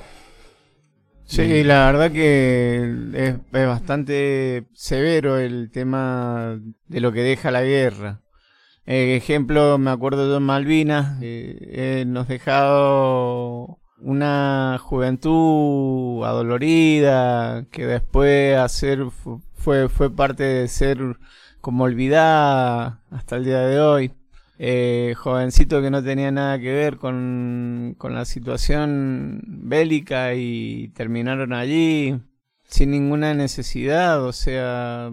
Sí, 1.25 1.65
la 1.65 1.87
verdad 1.87 2.13
que 2.13 3.09
es, 3.15 3.35
es 3.51 3.67
bastante 3.67 4.67
severo 4.75 5.39
el 5.39 5.71
tema 5.71 6.61
de 6.87 7.01
lo 7.01 7.13
que 7.13 7.23
deja 7.23 7.51
la 7.51 7.63
guerra. 7.63 8.21
Eh, 8.85 9.17
ejemplo, 9.17 9.79
me 9.79 9.91
acuerdo 9.91 10.37
en 10.37 10.43
Malvinas, 10.43 11.19
eh, 11.23 11.57
eh, 12.01 12.05
nos 12.07 12.29
dejado 12.29 13.80
una 14.03 14.79
juventud 14.81 16.25
adolorida 16.25 17.67
que 17.71 17.87
después 17.87 18.57
hacer 18.59 19.11
fu- 19.11 19.43
fue 19.55 19.89
fue 19.89 20.11
parte 20.15 20.43
de 20.45 20.69
ser 20.69 20.99
como 21.61 21.85
olvidada 21.85 23.03
hasta 23.11 23.37
el 23.37 23.45
día 23.45 23.61
de 23.61 23.81
hoy. 23.81 24.13
Eh, 24.59 25.15
jovencito 25.17 25.81
que 25.83 25.91
no 25.91 26.03
tenía 26.05 26.31
nada 26.31 26.59
que 26.59 26.73
ver 26.73 26.99
con, 26.99 27.95
con 27.99 28.15
la 28.15 28.25
situación 28.27 29.41
bélica 29.47 30.35
y 30.35 30.89
terminaron 30.95 31.53
allí 31.55 32.21
sin 32.65 32.91
ninguna 32.91 33.35
necesidad, 33.35 34.23
o 34.25 34.33
sea, 34.33 35.11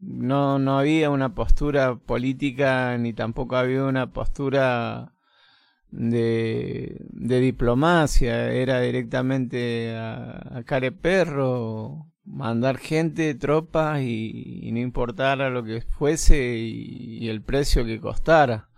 no, 0.00 0.58
no 0.58 0.78
había 0.78 1.10
una 1.10 1.34
postura 1.34 1.96
política 1.96 2.96
ni 2.98 3.12
tampoco 3.14 3.56
había 3.56 3.84
una 3.84 4.12
postura 4.12 5.13
de, 5.94 6.96
de 7.10 7.40
diplomacia, 7.40 8.52
era 8.52 8.80
directamente 8.80 9.94
a, 9.96 10.58
a 10.58 10.62
care 10.64 10.92
perro, 10.92 12.06
mandar 12.24 12.78
gente, 12.78 13.34
tropas 13.34 14.00
y, 14.02 14.60
y 14.62 14.72
no 14.72 14.80
importara 14.80 15.50
lo 15.50 15.62
que 15.64 15.82
fuese 15.82 16.56
y, 16.56 17.28
el 17.28 17.42
precio 17.42 17.84
que 17.84 18.00
costara. 18.00 18.68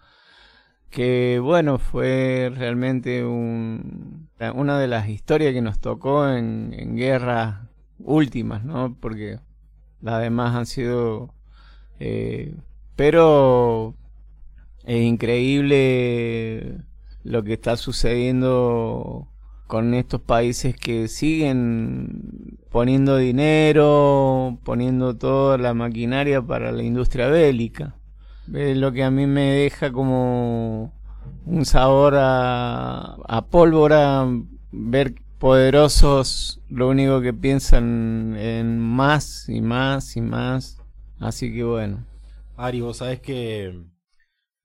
Que 0.91 1.41
bueno, 1.43 1.79
fue 1.79 2.53
realmente 2.55 3.25
un, 3.25 4.29
una 4.55 4.79
de 4.79 4.89
las 4.89 5.09
historias 5.09 5.53
que 5.53 5.63
nos 5.63 5.81
tocó 5.81 6.29
en, 6.29 6.75
en 6.77 6.97
guerras 6.97 7.61
últimas, 7.99 8.65
¿no? 8.65 8.97
Porque 9.01 9.39
las 10.01 10.21
demás 10.23 10.55
han 10.55 10.67
sido... 10.67 11.35
eh, 11.99 12.55
pero 12.97 13.95
es 14.85 15.03
increíble 15.03 16.79
lo 17.27 17.43
que 17.43 17.55
está 17.55 17.77
sucediendo 17.77 19.29
con 19.67 19.95
estos 19.95 20.21
países 20.21 20.77
que 20.77 21.09
siguen 21.09 22.59
poniendo 22.71 23.17
dinero, 23.17 24.59
poniendo 24.63 25.17
toda 25.17 25.59
la 25.59 25.75
maquinaria 25.75 26.41
para 26.41 26.71
la 26.71 26.85
industria 26.85 27.27
bélica. 27.29 27.97
Es 28.55 28.77
lo 28.77 28.93
que 28.93 29.03
a 29.03 29.11
mí 29.11 29.27
me 29.27 29.51
deja 29.51 29.91
como 29.91 30.93
un 31.47 31.65
sabor 31.65 32.15
a, 32.17 33.45
pólvora, 33.51 34.25
ver 34.71 35.17
poderosos 35.41 36.61
lo 36.69 36.89
único 36.89 37.21
que 37.21 37.35
piensan 37.35 38.37
en 38.39 38.79
más 38.79 39.49
y 39.49 39.61
más 39.61 40.17
y 40.17 40.21
más. 40.21 40.81
Así 41.19 41.53
que 41.53 41.65
bueno. 41.65 42.05
Ari, 42.57 42.83
vos 42.83 42.99
sabés 42.99 43.21
que 43.21 43.83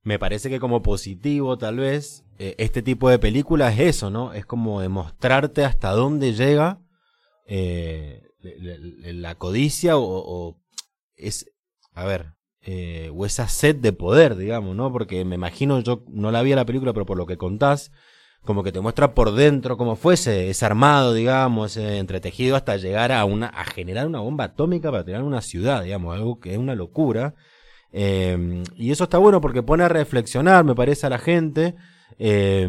me 0.04 0.20
parece 0.20 0.50
que 0.50 0.60
como 0.60 0.84
positivo 0.84 1.58
tal 1.58 1.78
vez 1.78 2.24
eh, 2.44 2.56
este 2.58 2.82
tipo 2.82 3.08
de 3.08 3.20
película 3.20 3.72
es 3.72 3.80
eso, 3.80 4.10
¿no? 4.10 4.34
Es 4.34 4.48
como 4.48 4.82
demostrarte 4.82 5.64
hasta 5.64 5.92
dónde 5.92 6.34
llega 6.34 6.82
eh, 7.46 8.24
la, 8.42 9.36
codicia 9.36 9.96
o, 9.96 10.60
es, 11.16 11.46
a 11.94 12.04
ver, 12.04 12.34
eh, 12.64 13.12
o 13.14 13.28
esa 13.28 13.48
sed 13.48 13.76
de 13.76 13.94
poder, 13.94 14.36
digamos, 14.36 14.76
¿no? 14.76 14.92
Porque 14.92 15.24
me 15.24 15.36
imagino, 15.36 15.82
yo 15.82 16.04
no 16.08 16.32
la 16.32 16.42
vi 16.42 16.54
a 16.54 16.56
la 16.56 16.66
película, 16.66 16.94
pero 16.94 17.06
por 17.06 17.16
lo 17.16 17.28
que 17.28 17.38
contás, 17.38 17.92
como 18.44 18.64
que 18.64 18.72
te 18.72 18.82
muestra 18.82 19.14
por 19.14 19.36
dentro 19.36 19.78
cómo 19.78 19.96
fuese 19.96 20.50
ese 20.50 20.66
armado, 20.66 21.14
digamos, 21.14 21.78
ese 21.78 22.00
entretejido 22.00 22.56
hasta 22.56 22.76
llegar 22.78 23.12
a 23.12 23.24
una 23.24 23.50
a 23.50 23.66
generar 23.66 24.08
una 24.08 24.20
bomba 24.20 24.46
atómica 24.46 24.90
para 24.90 25.06
tirar 25.06 25.22
una 25.22 25.42
ciudad, 25.42 25.84
digamos, 25.84 26.16
algo 26.16 26.40
que 26.40 26.54
es 26.54 26.58
una 26.58 26.74
locura. 26.74 27.36
Y 27.94 28.92
eso 28.92 29.04
está 29.04 29.20
bueno 29.20 29.42
porque 29.42 29.62
pone 29.62 29.84
a 29.84 29.90
reflexionar, 29.90 30.64
me 30.64 30.74
parece, 30.74 31.06
a 31.06 31.12
la 31.12 31.20
gente. 31.20 31.76
Eh, 32.20 32.68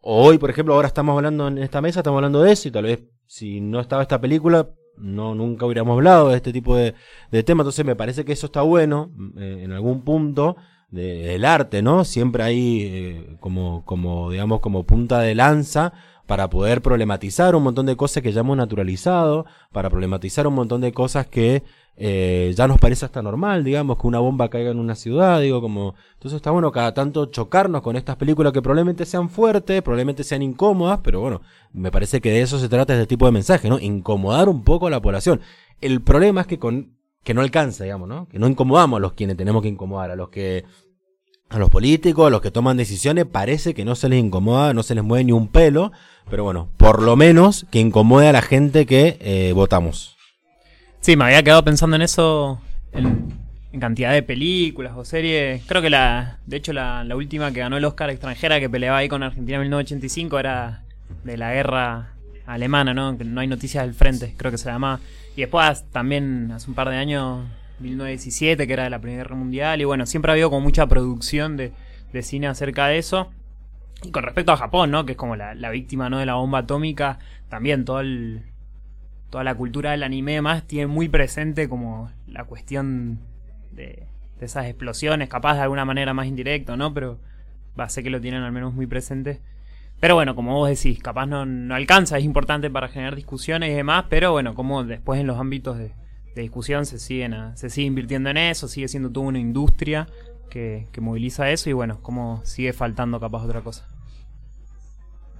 hoy, 0.00 0.38
por 0.38 0.50
ejemplo, 0.50 0.74
ahora 0.74 0.88
estamos 0.88 1.16
hablando 1.16 1.48
en 1.48 1.58
esta 1.58 1.80
mesa, 1.80 2.00
estamos 2.00 2.18
hablando 2.18 2.42
de 2.42 2.52
eso 2.52 2.68
y 2.68 2.70
tal 2.70 2.84
vez 2.84 3.02
si 3.26 3.60
no 3.60 3.80
estaba 3.80 4.02
esta 4.02 4.20
película, 4.20 4.68
no 4.96 5.34
nunca 5.34 5.64
hubiéramos 5.66 5.94
hablado 5.94 6.28
de 6.30 6.36
este 6.36 6.52
tipo 6.52 6.76
de, 6.76 6.94
de 7.30 7.42
temas. 7.42 7.64
Entonces 7.64 7.84
me 7.86 7.96
parece 7.96 8.24
que 8.24 8.32
eso 8.32 8.46
está 8.46 8.62
bueno 8.62 9.10
eh, 9.38 9.60
en 9.64 9.72
algún 9.72 10.02
punto 10.02 10.56
de- 10.90 11.26
del 11.28 11.44
arte, 11.44 11.82
¿no? 11.82 12.04
Siempre 12.04 12.42
ahí 12.42 12.82
eh, 12.82 13.36
como, 13.40 13.84
como, 13.84 14.30
digamos, 14.30 14.60
como 14.60 14.84
punta 14.84 15.20
de 15.20 15.34
lanza 15.34 15.92
para 16.26 16.48
poder 16.50 16.80
problematizar 16.82 17.56
un 17.56 17.62
montón 17.64 17.86
de 17.86 17.96
cosas 17.96 18.22
que 18.22 18.32
ya 18.32 18.40
hemos 18.40 18.56
naturalizado, 18.56 19.46
para 19.72 19.90
problematizar 19.90 20.46
un 20.46 20.54
montón 20.54 20.80
de 20.80 20.92
cosas 20.92 21.26
que 21.26 21.62
eh, 22.02 22.54
ya 22.56 22.66
nos 22.66 22.78
parece 22.78 23.04
hasta 23.04 23.20
normal, 23.20 23.62
digamos, 23.62 23.98
que 23.98 24.06
una 24.06 24.20
bomba 24.20 24.48
caiga 24.48 24.70
en 24.70 24.78
una 24.78 24.94
ciudad, 24.94 25.38
digo, 25.38 25.60
como... 25.60 25.94
Entonces 26.14 26.36
está 26.36 26.50
bueno 26.50 26.72
cada 26.72 26.94
tanto 26.94 27.26
chocarnos 27.26 27.82
con 27.82 27.94
estas 27.94 28.16
películas 28.16 28.54
que 28.54 28.62
probablemente 28.62 29.04
sean 29.04 29.28
fuertes, 29.28 29.82
probablemente 29.82 30.24
sean 30.24 30.40
incómodas, 30.40 31.00
pero 31.04 31.20
bueno, 31.20 31.42
me 31.74 31.90
parece 31.90 32.22
que 32.22 32.30
de 32.30 32.40
eso 32.40 32.58
se 32.58 32.70
trata 32.70 32.94
este 32.94 33.06
tipo 33.06 33.26
de 33.26 33.32
mensaje, 33.32 33.68
¿no? 33.68 33.78
Incomodar 33.78 34.48
un 34.48 34.64
poco 34.64 34.86
a 34.86 34.90
la 34.90 35.02
población. 35.02 35.42
El 35.82 36.00
problema 36.00 36.40
es 36.40 36.46
que 36.46 36.58
con 36.58 36.96
que 37.22 37.34
no 37.34 37.42
alcanza, 37.42 37.84
digamos, 37.84 38.08
¿no? 38.08 38.26
Que 38.28 38.38
no 38.38 38.48
incomodamos 38.48 38.96
a 38.96 39.00
los 39.00 39.12
quienes 39.12 39.36
tenemos 39.36 39.60
que 39.60 39.68
incomodar, 39.68 40.10
a 40.10 40.16
los 40.16 40.30
que 40.30 40.64
a 41.50 41.58
los 41.58 41.68
políticos, 41.68 42.28
a 42.28 42.30
los 42.30 42.40
que 42.40 42.50
toman 42.50 42.78
decisiones, 42.78 43.26
parece 43.26 43.74
que 43.74 43.84
no 43.84 43.94
se 43.94 44.08
les 44.08 44.24
incomoda, 44.24 44.72
no 44.72 44.82
se 44.82 44.94
les 44.94 45.04
mueve 45.04 45.24
ni 45.24 45.32
un 45.32 45.48
pelo, 45.48 45.92
pero 46.30 46.44
bueno, 46.44 46.70
por 46.78 47.02
lo 47.02 47.14
menos 47.14 47.66
que 47.70 47.80
incomode 47.80 48.28
a 48.28 48.32
la 48.32 48.40
gente 48.40 48.86
que 48.86 49.18
eh, 49.20 49.52
votamos. 49.52 50.16
Sí, 51.00 51.16
me 51.16 51.24
había 51.24 51.42
quedado 51.42 51.64
pensando 51.64 51.96
en 51.96 52.02
eso 52.02 52.60
en, 52.92 53.32
cantidad 53.80 54.12
de 54.12 54.22
películas 54.22 54.92
o 54.96 55.04
series. 55.04 55.64
Creo 55.64 55.80
que 55.80 55.88
la, 55.88 56.38
de 56.44 56.58
hecho, 56.58 56.74
la, 56.74 57.04
la 57.04 57.16
última 57.16 57.52
que 57.52 57.60
ganó 57.60 57.78
el 57.78 57.84
Oscar 57.86 58.10
extranjera 58.10 58.60
que 58.60 58.68
peleaba 58.68 58.98
ahí 58.98 59.08
con 59.08 59.22
Argentina 59.22 59.56
en 59.56 59.62
1985 59.62 60.38
era 60.38 60.82
de 61.24 61.38
la 61.38 61.54
guerra 61.54 62.10
alemana, 62.44 62.92
¿no? 62.92 63.16
Que 63.16 63.24
no 63.24 63.40
hay 63.40 63.46
noticias 63.46 63.84
del 63.84 63.94
frente, 63.94 64.34
creo 64.36 64.52
que 64.52 64.58
se 64.58 64.68
llama. 64.68 65.00
Y 65.36 65.40
después 65.40 65.84
también 65.90 66.52
hace 66.52 66.68
un 66.68 66.74
par 66.74 66.90
de 66.90 66.96
años, 66.96 67.46
1917, 67.78 68.66
que 68.66 68.72
era 68.72 68.84
de 68.84 68.90
la 68.90 68.98
Primera 68.98 69.22
Guerra 69.22 69.36
Mundial. 69.36 69.80
Y 69.80 69.84
bueno, 69.84 70.04
siempre 70.04 70.30
ha 70.30 70.34
habido 70.34 70.50
como 70.50 70.60
mucha 70.60 70.86
producción 70.86 71.56
de, 71.56 71.72
de 72.12 72.22
cine 72.22 72.46
acerca 72.46 72.88
de 72.88 72.98
eso. 72.98 73.30
Y 74.02 74.10
con 74.10 74.22
respecto 74.22 74.52
a 74.52 74.58
Japón, 74.58 74.90
¿no? 74.90 75.06
Que 75.06 75.12
es 75.12 75.18
como 75.18 75.34
la, 75.34 75.54
la 75.54 75.70
víctima, 75.70 76.10
¿no? 76.10 76.18
De 76.18 76.26
la 76.26 76.34
bomba 76.34 76.58
atómica, 76.58 77.18
también 77.48 77.86
todo 77.86 78.00
el, 78.00 78.49
toda 79.30 79.44
la 79.44 79.54
cultura 79.54 79.92
del 79.92 80.02
anime 80.02 80.40
más 80.42 80.66
tiene 80.66 80.86
muy 80.86 81.08
presente 81.08 81.68
como 81.68 82.10
la 82.26 82.44
cuestión 82.44 83.20
de, 83.72 84.02
de 84.38 84.46
esas 84.46 84.66
explosiones, 84.66 85.28
capaz 85.28 85.54
de 85.54 85.62
alguna 85.62 85.84
manera 85.84 86.12
más 86.14 86.26
indirecto, 86.26 86.76
¿no? 86.76 86.92
Pero 86.92 87.18
va 87.78 87.84
a 87.84 87.88
ser 87.88 88.04
que 88.04 88.10
lo 88.10 88.20
tienen 88.20 88.42
al 88.42 88.52
menos 88.52 88.74
muy 88.74 88.86
presente. 88.86 89.40
Pero 90.00 90.14
bueno, 90.14 90.34
como 90.34 90.54
vos 90.54 90.68
decís, 90.68 90.98
capaz 91.00 91.26
no, 91.26 91.44
no 91.46 91.74
alcanza, 91.74 92.16
es 92.18 92.24
importante 92.24 92.70
para 92.70 92.88
generar 92.88 93.14
discusiones 93.16 93.70
y 93.70 93.74
demás, 93.74 94.06
pero 94.08 94.32
bueno, 94.32 94.54
como 94.54 94.82
después 94.82 95.20
en 95.20 95.26
los 95.26 95.38
ámbitos 95.38 95.76
de, 95.78 95.92
de 96.34 96.42
discusión 96.42 96.86
se 96.86 96.98
siguen 96.98 97.34
a- 97.34 97.56
se 97.56 97.68
sigue 97.68 97.86
invirtiendo 97.86 98.30
en 98.30 98.38
eso, 98.38 98.66
sigue 98.66 98.88
siendo 98.88 99.10
toda 99.10 99.26
una 99.26 99.38
industria 99.38 100.06
que, 100.48 100.86
que 100.90 101.00
moviliza 101.02 101.50
eso 101.50 101.68
y 101.68 101.74
bueno, 101.74 102.00
como 102.02 102.40
sigue 102.44 102.72
faltando 102.72 103.20
capaz 103.20 103.44
otra 103.44 103.60
cosa. 103.60 103.86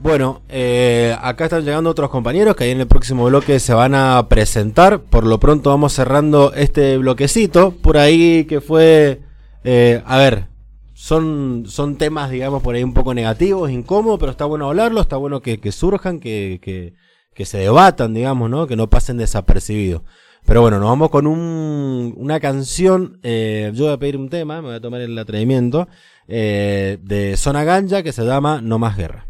Bueno, 0.03 0.41
eh, 0.49 1.15
acá 1.21 1.45
están 1.45 1.63
llegando 1.63 1.91
otros 1.91 2.09
compañeros 2.09 2.57
que 2.57 2.65
ahí 2.65 2.71
en 2.71 2.81
el 2.81 2.87
próximo 2.87 3.27
bloque 3.27 3.61
se 3.61 3.75
van 3.75 3.95
a 3.95 4.29
presentar. 4.31 5.03
Por 5.03 5.27
lo 5.27 5.39
pronto 5.39 5.69
vamos 5.69 5.93
cerrando 5.93 6.55
este 6.55 6.97
bloquecito. 6.97 7.73
Por 7.73 7.99
ahí 7.99 8.47
que 8.47 8.63
fue... 8.63 9.21
eh, 9.63 10.03
a 10.07 10.17
ver, 10.17 10.47
son, 10.95 11.65
son 11.67 11.97
temas, 11.97 12.31
digamos, 12.31 12.63
por 12.63 12.75
ahí 12.75 12.83
un 12.83 12.95
poco 12.95 13.13
negativos, 13.13 13.71
incómodos, 13.71 14.19
pero 14.19 14.33
está 14.33 14.47
bueno 14.47 14.69
hablarlo, 14.69 15.03
está 15.03 15.19
bueno 15.19 15.43
que, 15.43 15.61
surjan, 15.71 16.19
que, 16.19 16.61
que, 16.63 16.95
que 17.35 17.45
se 17.45 17.59
debatan, 17.59 18.15
digamos, 18.15 18.49
¿no? 18.49 18.67
Que 18.67 18.77
no 18.77 18.89
pasen 18.89 19.19
desapercibidos. 19.19 20.01
Pero 20.47 20.63
bueno, 20.63 20.79
nos 20.79 20.89
vamos 20.89 21.11
con 21.11 21.27
un, 21.27 22.15
una 22.17 22.41
canción. 22.41 23.21
eh, 23.23 23.71
yo 23.75 23.85
voy 23.85 23.93
a 23.93 23.99
pedir 23.99 24.17
un 24.17 24.31
tema, 24.31 24.63
me 24.63 24.69
voy 24.69 24.77
a 24.77 24.81
tomar 24.81 25.03
el 25.03 25.19
atrevimiento, 25.19 25.89
eh, 26.27 26.97
de 27.03 27.37
Zona 27.37 27.65
Ganja 27.65 28.03
que 28.03 28.13
se 28.13 28.25
llama 28.25 28.63
No 28.63 28.79
Más 28.79 28.97
Guerra. 28.97 29.27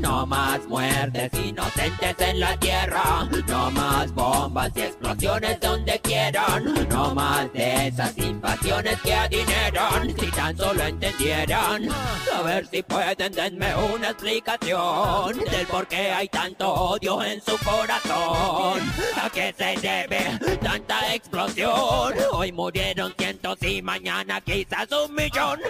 No 0.00 0.26
más 0.26 0.66
muertes 0.66 1.30
inocentes 1.32 2.14
en 2.18 2.40
la 2.40 2.56
tierra, 2.58 3.26
no 3.48 3.70
más 3.70 4.12
bombas 4.12 4.70
y 4.74 4.82
explosiones 4.82 5.58
donde 5.60 5.98
quieran, 6.00 6.88
no 6.90 7.14
más 7.14 7.50
de 7.52 7.88
esas 7.88 8.16
invasiones 8.18 9.00
que 9.00 9.14
adineran, 9.14 10.14
si 10.18 10.26
tan 10.26 10.56
solo 10.56 10.82
entendieran, 10.82 11.88
a 12.34 12.42
ver 12.42 12.66
si 12.66 12.82
pueden 12.82 13.32
denme 13.32 13.74
una 13.76 14.10
explicación 14.10 15.38
del 15.38 15.66
por 15.66 15.86
qué 15.86 16.10
hay 16.10 16.28
tanto 16.28 16.70
odio 16.70 17.22
en 17.22 17.40
su 17.40 17.56
corazón, 17.58 18.80
a 19.22 19.30
qué 19.32 19.54
se 19.56 19.76
debe 19.80 20.38
tanta 20.62 21.14
explosión, 21.14 22.14
hoy 22.32 22.52
murieron 22.52 23.14
cientos 23.16 23.62
y 23.62 23.80
mañana 23.80 24.40
quizás 24.42 24.88
un 24.92 25.14
millón, 25.14 25.60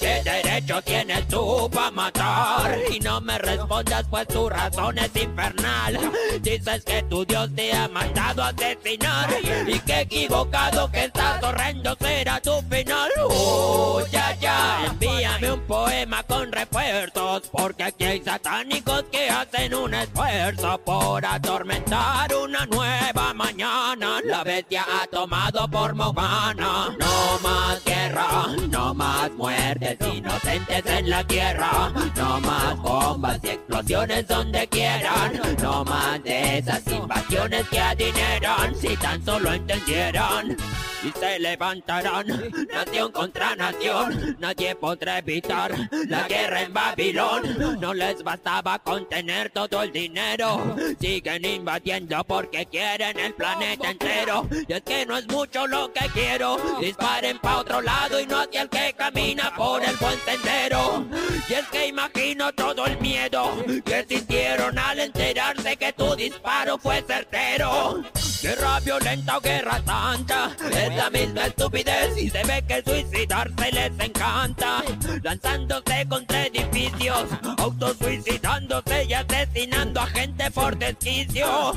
¿qué 0.00 0.22
derecho 0.24 0.82
tienes 0.82 1.28
tú 1.28 1.70
para 1.72 1.90
matar? 1.92 2.78
Me 3.20 3.38
respondas 3.38 4.06
pues 4.08 4.26
tu 4.28 4.48
razón 4.48 4.98
es 4.98 5.14
infernal. 5.16 5.98
Dices 6.40 6.84
que 6.84 7.02
tu 7.04 7.24
Dios 7.24 7.50
te 7.54 7.72
ha 7.72 7.88
mandado 7.88 8.42
a 8.42 8.48
asesinar 8.48 9.28
Y 9.66 9.78
que 9.80 10.00
equivocado 10.00 10.90
que 10.90 11.04
estás 11.04 11.42
horrendo 11.42 11.96
será 12.00 12.40
tu 12.40 12.60
final. 12.62 13.10
Oh, 13.28 14.02
ya, 14.10 14.36
ya, 14.40 14.86
envíame 14.86 15.52
un 15.52 15.60
poema 15.62 16.11
con 16.24 16.52
refuerzos 16.52 17.48
Porque 17.50 17.84
aquí 17.84 18.04
hay 18.04 18.22
satánicos 18.22 19.04
que 19.10 19.30
hacen 19.30 19.74
un 19.74 19.94
esfuerzo 19.94 20.78
Por 20.84 21.24
atormentar 21.24 22.34
una 22.34 22.66
nueva 22.66 23.34
mañana. 23.34 24.20
La 24.24 24.44
bestia 24.44 24.84
ha 24.88 25.06
tomado 25.06 25.68
por 25.68 25.94
Mogana 25.94 26.96
No 26.98 27.38
más 27.42 27.84
guerra, 27.84 28.46
no 28.68 28.94
más 28.94 29.30
muertes 29.32 29.96
inocentes 30.00 30.86
en 30.86 31.10
la 31.10 31.26
tierra. 31.26 31.92
No 32.16 32.40
más 32.40 32.76
bombas 32.78 33.38
y 33.42 33.48
explosiones 33.48 34.26
donde 34.26 34.66
quieran. 34.68 35.40
No 35.62 35.84
más 35.84 36.22
de 36.22 36.58
esas 36.58 36.86
invasiones 36.86 37.68
que 37.68 37.80
adineran 37.80 38.74
Si 38.74 38.96
tan 38.96 39.24
solo 39.24 39.52
entendieran 39.52 40.56
y 41.04 41.12
se 41.18 41.38
levantarán. 41.38 42.26
Nación 42.72 43.12
contra 43.12 43.56
nación 43.56 44.36
Nadie 44.38 44.74
podrá 44.74 45.18
evitar 45.18 45.72
la 46.08 46.26
guerra 46.26 46.62
en 46.62 46.72
Babilón. 46.72 47.80
No. 47.80 47.92
Les 47.92 48.22
bastaba 48.22 48.78
contener 48.78 49.50
todo 49.50 49.82
el 49.82 49.92
dinero. 49.92 50.76
Siguen 50.98 51.44
invadiendo 51.44 52.24
porque 52.24 52.66
quieren 52.66 53.18
el 53.18 53.34
planeta 53.34 53.90
entero. 53.90 54.48
Y 54.66 54.72
es 54.72 54.82
que 54.82 55.06
no 55.06 55.16
es 55.16 55.28
mucho 55.28 55.66
lo 55.66 55.92
que 55.92 56.08
quiero. 56.08 56.56
Disparen 56.80 57.38
pa' 57.38 57.58
otro 57.58 57.80
lado 57.80 58.18
y 58.18 58.26
no 58.26 58.40
hacia 58.40 58.62
el 58.62 58.68
que 58.68 58.94
camina 58.94 59.54
por 59.54 59.82
el 59.84 59.96
buen 59.96 60.18
sendero 60.20 61.06
Y 61.48 61.54
es 61.54 61.66
que 61.68 61.86
imagino 61.86 62.52
todo 62.52 62.86
el 62.86 62.98
miedo 62.98 63.52
que 63.84 64.04
sintieron 64.08 64.78
al 64.78 64.98
enterarse 64.98 65.76
que 65.76 65.92
tu 65.92 66.14
disparo 66.16 66.78
fue 66.78 67.02
certero 67.06 68.02
Guerra 68.42 68.80
violenta 68.80 69.38
o 69.38 69.40
guerra 69.40 69.80
santa. 69.86 70.50
Es 70.68 70.96
la 70.96 71.08
misma 71.10 71.46
estupidez 71.46 72.18
y 72.18 72.28
se 72.28 72.42
ve 72.42 72.64
que 72.66 72.82
suicidarse 72.82 73.70
les 73.70 73.92
encanta. 74.00 74.82
Lanzándose 75.22 76.04
contra 76.08 76.46
edificios 76.46 77.28
Autosuicidándose 77.58 79.04
y 79.04 79.14
asesinando 79.14 80.00
a 80.00 80.06
gente 80.08 80.50
por 80.50 80.76
desquicio. 80.76 81.72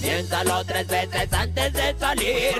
Piénsalo 0.00 0.64
tres 0.64 0.86
veces 0.86 1.30
antes 1.34 1.72
de 1.74 1.94
salir. 1.98 2.54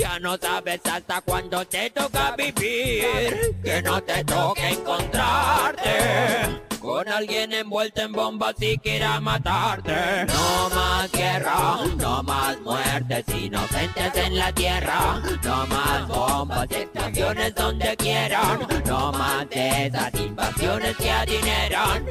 Ya 0.00 0.18
no 0.18 0.38
sabes 0.38 0.80
hasta 0.90 1.20
cuándo 1.20 1.66
te 1.66 1.90
toca 1.90 2.34
vivir. 2.34 3.54
Que 3.62 3.82
no 3.82 4.02
te 4.02 4.24
toque 4.24 4.70
encontrarte 4.70 6.71
con 6.82 7.08
alguien 7.08 7.52
envuelto 7.52 8.02
en 8.02 8.12
bombas 8.12 8.56
y 8.60 8.76
quiera 8.78 9.20
matarte. 9.20 10.26
No 10.26 10.68
más 10.70 11.10
guerra, 11.12 11.76
no 11.96 12.22
más 12.24 12.60
muertes 12.60 13.24
inocentes 13.28 14.16
en 14.16 14.36
la 14.36 14.52
tierra. 14.52 15.22
No 15.44 15.66
más 15.68 16.08
bombas 16.08 16.66
y 16.70 16.74
explosiones 16.74 17.54
donde 17.54 17.96
quieran. 17.96 18.66
No 18.86 19.12
más 19.12 19.48
de 19.50 19.86
esas 19.86 20.14
invasiones 20.14 20.96
que 20.96 21.10
adineran. 21.10 22.06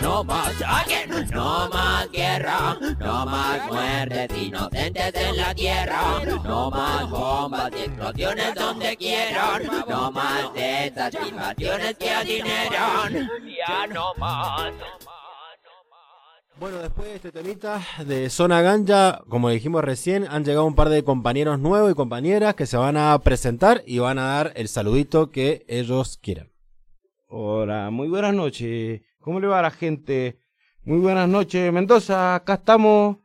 No 0.00 0.24
más, 0.24 0.52
alguien. 0.62 1.30
No 1.30 1.68
más 1.68 2.10
guerra, 2.10 2.76
no 2.98 3.26
más 3.26 3.66
muertes 3.66 4.36
inocentes 4.36 5.14
en 5.14 5.36
la 5.36 5.54
tierra. 5.54 6.02
No 6.44 6.70
más 6.70 7.08
bombas 7.08 7.70
y 7.76 7.82
explosiones 7.82 8.54
donde 8.54 8.96
quieran. 8.96 9.62
No 9.88 10.10
más 10.10 10.52
de 10.54 10.86
esas 10.86 11.14
invasiones 11.14 11.96
que 11.98 12.10
adineran. 12.10 13.30
Ya 13.66 13.86
no 13.86 14.12
más. 14.16 14.72
Bueno, 16.60 16.78
después 16.78 17.08
de 17.08 17.14
este 17.16 17.32
temita 17.32 17.80
de 18.06 18.28
Zona 18.28 18.60
Ganja, 18.60 19.22
como 19.28 19.48
dijimos 19.48 19.82
recién, 19.82 20.26
han 20.28 20.44
llegado 20.44 20.66
un 20.66 20.74
par 20.74 20.90
de 20.90 21.02
compañeros 21.02 21.58
nuevos 21.58 21.90
y 21.90 21.94
compañeras 21.94 22.54
que 22.54 22.66
se 22.66 22.76
van 22.76 22.96
a 22.96 23.18
presentar 23.18 23.82
y 23.86 23.98
van 23.98 24.18
a 24.18 24.26
dar 24.26 24.52
el 24.54 24.68
saludito 24.68 25.30
que 25.30 25.64
ellos 25.66 26.18
quieran. 26.22 26.52
Hola, 27.26 27.90
muy 27.90 28.08
buenas 28.08 28.34
noches. 28.34 29.00
¿Cómo 29.20 29.40
le 29.40 29.46
va 29.46 29.60
a 29.60 29.62
la 29.62 29.70
gente? 29.70 30.38
Muy 30.84 30.98
buenas 30.98 31.28
noches, 31.28 31.72
Mendoza. 31.72 32.34
Acá 32.34 32.54
estamos. 32.54 33.16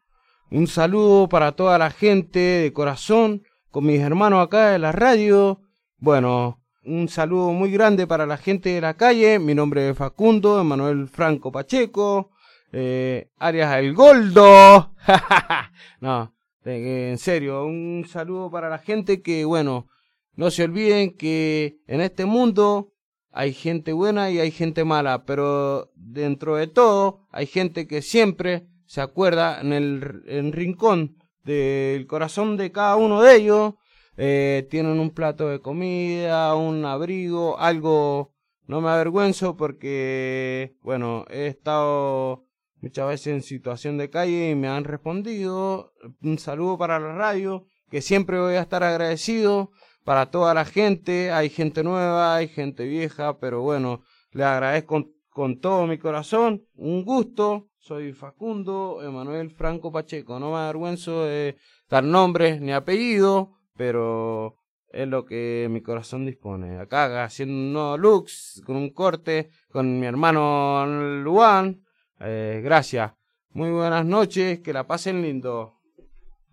Un 0.50 0.68
saludo 0.68 1.28
para 1.28 1.52
toda 1.52 1.78
la 1.78 1.90
gente 1.90 2.40
de 2.40 2.74
corazón, 2.74 3.44
con 3.70 3.86
mis 3.86 4.00
hermanos 4.00 4.44
acá 4.46 4.70
de 4.70 4.80
la 4.80 4.94
radio. 4.94 5.60
Bueno, 5.98 6.62
un 6.86 7.10
saludo 7.10 7.52
muy 7.52 7.70
grande 7.72 8.08
para 8.08 8.26
la 8.26 8.38
gente 8.38 8.70
de 8.70 8.82
la 8.82 8.94
calle. 8.94 9.38
Mi 9.38 9.54
nombre 9.54 9.90
es 9.90 9.98
Facundo, 9.98 10.62
Emanuel 10.62 11.10
Franco 11.10 11.52
Pacheco. 11.52 12.32
Eh, 12.72 13.30
Arias 13.38 13.78
El 13.78 13.94
Goldo. 13.94 14.94
no, 16.02 16.34
eh, 16.66 17.10
en 17.12 17.18
serio, 17.18 17.66
un 17.66 18.06
saludo 18.08 18.52
para 18.52 18.70
la 18.70 18.78
gente 18.78 19.22
que, 19.22 19.46
bueno, 19.46 19.88
no 20.36 20.52
se 20.52 20.64
olviden 20.64 21.16
que 21.16 21.80
en 21.88 22.02
este 22.02 22.26
mundo 22.26 22.94
hay 23.32 23.54
gente 23.54 23.94
buena 23.94 24.30
y 24.32 24.40
hay 24.40 24.52
gente 24.52 24.84
mala, 24.84 25.26
pero 25.26 25.92
dentro 25.96 26.56
de 26.56 26.68
todo 26.68 27.28
hay 27.32 27.46
gente 27.46 27.88
que 27.88 28.02
siempre 28.02 28.68
se 28.86 29.02
acuerda 29.02 29.62
en 29.62 29.74
el 29.74 30.24
en 30.28 30.52
rincón 30.52 31.18
del 31.44 32.08
corazón 32.08 32.58
de 32.58 32.72
cada 32.72 32.96
uno 32.96 33.22
de 33.22 33.36
ellos. 33.36 33.74
Eh, 34.18 34.68
tienen 34.72 35.00
un 35.00 35.12
plato 35.12 35.48
de 35.50 35.60
comida, 35.60 36.56
un 36.56 36.84
abrigo, 36.86 37.60
algo. 37.60 38.34
No 38.66 38.82
me 38.82 38.90
avergüenzo 38.90 39.56
porque, 39.56 40.76
bueno, 40.82 41.26
he 41.30 41.48
estado 41.48 42.47
muchas 42.82 43.08
veces 43.08 43.28
en 43.28 43.42
situación 43.42 43.98
de 43.98 44.10
calle 44.10 44.52
y 44.52 44.56
me 44.56 44.68
han 44.68 44.84
respondido. 44.84 45.94
Un 46.22 46.40
saludo 46.40 46.78
para 46.78 47.00
la 47.00 47.14
radio, 47.14 47.66
que 47.90 48.02
siempre 48.02 48.40
voy 48.40 48.56
a 48.56 48.62
estar 48.62 48.84
agradecido 48.84 49.72
para 50.04 50.32
toda 50.32 50.54
la 50.54 50.66
gente. 50.66 51.32
Hay 51.32 51.50
gente 51.50 51.84
nueva, 51.84 52.36
hay 52.36 52.48
gente 52.48 52.86
vieja, 52.86 53.40
pero 53.40 53.62
bueno, 53.62 54.04
le 54.32 54.44
agradezco 54.44 55.06
con, 55.30 55.60
todo 55.60 55.86
mi 55.88 55.98
corazón. 55.98 56.64
Un 56.76 57.04
gusto. 57.04 57.68
Soy 57.78 58.12
Facundo 58.12 59.02
Emanuel 59.02 59.52
Franco 59.52 59.92
Pacheco. 59.92 60.40
No 60.40 60.52
me 60.52 60.58
avergüenzo 60.58 61.24
de 61.24 61.58
dar 61.90 62.04
nombres 62.04 62.60
ni 62.60 62.74
apellido, 62.74 63.54
pero 63.76 64.58
es 64.90 65.08
lo 65.08 65.26
que 65.26 65.68
mi 65.70 65.82
corazón 65.82 66.26
dispone. 66.26 66.80
Acá 66.80 67.24
haciendo 67.24 67.54
un 67.54 67.74
nuevo 67.74 67.98
looks, 67.98 68.62
con 68.66 68.76
un 68.76 68.90
corte, 68.92 69.50
con 69.70 70.00
mi 70.00 70.06
hermano 70.06 70.86
Luan. 71.22 71.87
Eh, 72.20 72.62
gracias. 72.64 73.12
Muy 73.52 73.72
buenas 73.72 74.06
noches, 74.06 74.60
que 74.60 74.74
la 74.74 74.86
pasen 74.86 75.22
lindo. 75.22 75.74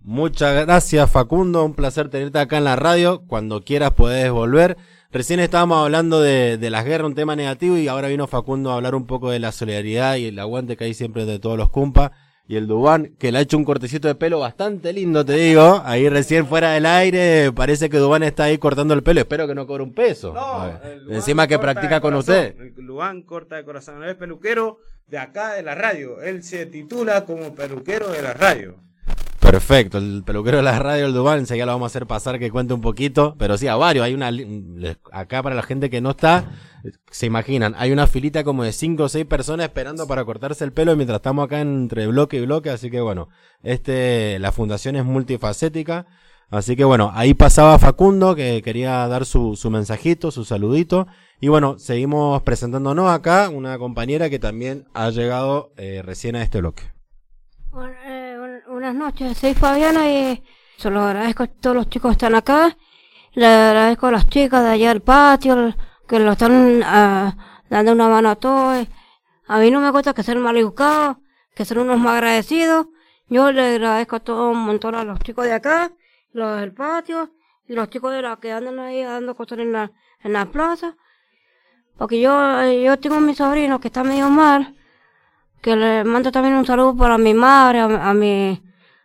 Muchas 0.00 0.66
gracias 0.66 1.10
Facundo, 1.10 1.64
un 1.64 1.72
placer 1.72 2.10
tenerte 2.10 2.38
acá 2.38 2.58
en 2.58 2.64
la 2.64 2.76
radio. 2.76 3.22
Cuando 3.26 3.62
quieras 3.62 3.92
puedes 3.92 4.30
volver. 4.30 4.76
Recién 5.10 5.40
estábamos 5.40 5.78
hablando 5.78 6.20
de, 6.20 6.58
de 6.58 6.70
las 6.70 6.84
guerras, 6.84 7.06
un 7.06 7.14
tema 7.14 7.36
negativo, 7.36 7.78
y 7.78 7.88
ahora 7.88 8.08
vino 8.08 8.26
Facundo 8.26 8.70
a 8.70 8.74
hablar 8.74 8.94
un 8.94 9.06
poco 9.06 9.30
de 9.30 9.38
la 9.38 9.52
solidaridad 9.52 10.16
y 10.16 10.26
el 10.26 10.38
aguante 10.38 10.76
que 10.76 10.84
hay 10.84 10.94
siempre 10.94 11.24
de 11.24 11.38
todos 11.38 11.56
los 11.56 11.70
cumpas. 11.70 12.10
Y 12.46 12.56
el 12.56 12.66
Dubán, 12.66 13.14
que 13.18 13.32
le 13.32 13.38
ha 13.38 13.40
hecho 13.40 13.56
un 13.56 13.64
cortecito 13.64 14.06
de 14.06 14.14
pelo 14.14 14.38
bastante 14.38 14.92
lindo, 14.92 15.24
te 15.24 15.32
digo. 15.32 15.80
Ahí 15.84 16.10
recién 16.10 16.46
fuera 16.46 16.72
del 16.72 16.84
aire, 16.84 17.52
parece 17.52 17.88
que 17.88 17.96
Dubán 17.96 18.22
está 18.22 18.44
ahí 18.44 18.58
cortando 18.58 18.92
el 18.92 19.02
pelo. 19.02 19.20
Espero 19.20 19.46
que 19.46 19.54
no 19.54 19.66
cobre 19.66 19.82
un 19.82 19.94
peso. 19.94 20.34
Ver. 20.34 21.00
Encima 21.08 21.46
que 21.46 21.58
practica 21.58 22.00
con 22.02 22.14
usted. 22.14 22.54
Luan 22.76 23.22
corta 23.22 23.56
de 23.56 23.64
corazón, 23.64 24.04
es 24.04 24.14
peluquero 24.16 24.78
de 25.06 25.18
acá 25.18 25.54
de 25.54 25.62
la 25.62 25.74
radio. 25.74 26.20
Él 26.20 26.42
se 26.42 26.66
titula 26.66 27.24
como 27.24 27.54
peluquero 27.54 28.10
de 28.10 28.20
la 28.20 28.34
radio. 28.34 28.76
Perfecto, 29.54 29.98
el 29.98 30.24
peluquero 30.24 30.56
de 30.56 30.64
la 30.64 30.80
radio, 30.80 31.06
el 31.06 31.12
Dubán, 31.12 31.38
enseguida 31.38 31.64
lo 31.64 31.70
vamos 31.74 31.86
a 31.86 31.92
hacer 31.92 32.08
pasar 32.08 32.40
que 32.40 32.50
cuente 32.50 32.74
un 32.74 32.80
poquito, 32.80 33.36
pero 33.38 33.56
sí, 33.56 33.68
a 33.68 33.76
varios, 33.76 34.04
hay 34.04 34.12
una, 34.12 34.28
acá 35.12 35.44
para 35.44 35.54
la 35.54 35.62
gente 35.62 35.90
que 35.90 36.00
no 36.00 36.10
está, 36.10 36.50
se 37.12 37.26
imaginan, 37.26 37.72
hay 37.78 37.92
una 37.92 38.08
filita 38.08 38.42
como 38.42 38.64
de 38.64 38.72
cinco 38.72 39.04
o 39.04 39.08
seis 39.08 39.26
personas 39.26 39.66
esperando 39.66 40.08
para 40.08 40.24
cortarse 40.24 40.64
el 40.64 40.72
pelo 40.72 40.96
mientras 40.96 41.18
estamos 41.18 41.44
acá 41.44 41.60
entre 41.60 42.08
bloque 42.08 42.38
y 42.38 42.46
bloque, 42.46 42.68
así 42.68 42.90
que 42.90 43.00
bueno, 43.00 43.28
este, 43.62 44.40
la 44.40 44.50
fundación 44.50 44.96
es 44.96 45.04
multifacética, 45.04 46.06
así 46.50 46.74
que 46.74 46.82
bueno, 46.82 47.12
ahí 47.14 47.32
pasaba 47.32 47.78
Facundo 47.78 48.34
que 48.34 48.60
quería 48.60 49.06
dar 49.06 49.24
su, 49.24 49.54
su 49.54 49.70
mensajito, 49.70 50.32
su 50.32 50.44
saludito, 50.44 51.06
y 51.40 51.46
bueno, 51.46 51.78
seguimos 51.78 52.42
presentándonos 52.42 53.08
acá, 53.08 53.50
una 53.50 53.78
compañera 53.78 54.28
que 54.28 54.40
también 54.40 54.88
ha 54.94 55.10
llegado 55.10 55.72
eh, 55.76 56.02
recién 56.04 56.34
a 56.34 56.42
este 56.42 56.58
bloque. 56.58 56.92
Bueno, 57.70 57.94
eh, 58.04 58.23
buenas 58.84 59.02
noches, 59.02 59.38
soy 59.38 59.54
Fabiana 59.54 60.10
y 60.10 60.44
se 60.76 60.90
lo 60.90 61.00
agradezco 61.00 61.44
a 61.44 61.46
todos 61.46 61.74
los 61.74 61.88
chicos 61.88 62.10
que 62.10 62.12
están 62.12 62.34
acá. 62.34 62.76
Le 63.32 63.46
agradezco 63.46 64.08
a 64.08 64.10
las 64.10 64.28
chicas 64.28 64.62
de 64.62 64.72
allá 64.72 64.88
del 64.90 65.00
patio 65.00 65.74
que 66.06 66.18
lo 66.18 66.32
están 66.32 66.82
ah, 66.84 67.62
dando 67.70 67.92
una 67.92 68.08
mano 68.08 68.28
a 68.28 68.36
todos. 68.36 68.86
A 69.48 69.58
mí 69.58 69.70
no 69.70 69.80
me 69.80 69.90
cuesta 69.90 70.12
que 70.12 70.22
ser 70.22 70.36
mal 70.36 70.54
educados, 70.58 71.16
que 71.54 71.64
ser 71.64 71.78
unos 71.78 71.98
más 71.98 72.16
agradecidos. 72.16 72.88
Yo 73.30 73.50
le 73.52 73.76
agradezco 73.76 74.16
a 74.16 74.20
todo 74.20 74.50
un 74.50 74.66
montón 74.66 74.94
a 74.96 75.02
los 75.02 75.18
chicos 75.20 75.46
de 75.46 75.54
acá, 75.54 75.90
los 76.32 76.60
del 76.60 76.74
patio 76.74 77.30
y 77.66 77.72
los 77.72 77.88
chicos 77.88 78.12
de 78.12 78.20
la 78.20 78.36
que 78.36 78.52
andan 78.52 78.78
ahí 78.80 79.02
dando 79.02 79.34
cosas 79.34 79.60
en 79.60 79.72
la, 79.72 79.92
en 80.22 80.34
la 80.34 80.44
plaza. 80.44 80.94
Porque 81.96 82.20
yo, 82.20 82.30
yo 82.70 82.98
tengo 82.98 83.18
mi 83.18 83.34
sobrino 83.34 83.80
que 83.80 83.88
está 83.88 84.04
medio 84.04 84.28
mal 84.28 84.74
que 85.62 85.74
le 85.74 86.04
mando 86.04 86.30
también 86.30 86.56
un 86.56 86.66
saludo 86.66 86.94
para 86.94 87.16
mi 87.16 87.32
madre, 87.32 87.80
a, 87.80 88.10
a 88.10 88.12
mi, 88.12 88.60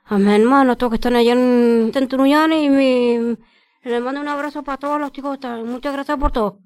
a 0.10 0.18
mis 0.18 0.28
hermanos, 0.28 0.78
todos 0.78 0.92
que 0.92 0.96
están 0.96 1.16
allá 1.16 1.34
en, 1.34 1.92
en 1.94 2.08
Tunuyani, 2.08 2.66
y 2.66 2.70
mi, 2.70 3.38
le 3.84 4.00
mando 4.00 4.22
un 4.22 4.28
abrazo 4.28 4.64
para 4.64 4.78
todos 4.78 5.00
los 5.00 5.12
chicos. 5.12 5.32
que 5.32 5.36
están. 5.36 5.66
Muchas 5.68 5.94
gracias 5.94 6.18
por 6.18 6.32
todo. 6.32 6.60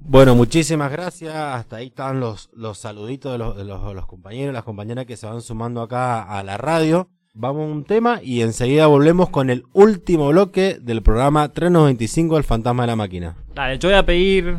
Bueno, 0.00 0.34
muchísimas 0.36 0.90
gracias. 0.90 1.34
Hasta 1.34 1.76
ahí 1.76 1.88
están 1.88 2.20
los, 2.20 2.50
los 2.54 2.78
saluditos 2.78 3.32
de 3.32 3.38
los, 3.38 3.56
de 3.56 3.64
los, 3.64 3.84
de 3.86 3.94
los 3.94 4.06
compañeros, 4.06 4.54
las 4.54 4.62
compañeras 4.62 5.06
que 5.06 5.16
se 5.16 5.26
van 5.26 5.42
sumando 5.42 5.82
acá 5.82 6.22
a 6.22 6.42
la 6.44 6.56
radio. 6.56 7.08
Vamos 7.34 7.68
a 7.68 7.72
un 7.72 7.84
tema 7.84 8.20
y 8.22 8.42
enseguida 8.42 8.86
volvemos 8.86 9.28
con 9.28 9.50
el 9.50 9.64
último 9.72 10.28
bloque 10.28 10.78
del 10.80 11.02
programa 11.02 11.48
395 11.48 12.38
El 12.38 12.44
Fantasma 12.44 12.84
de 12.84 12.86
la 12.86 12.96
Máquina. 12.96 13.36
Dale, 13.54 13.78
yo 13.78 13.88
voy 13.88 13.98
a 13.98 14.06
pedir 14.06 14.58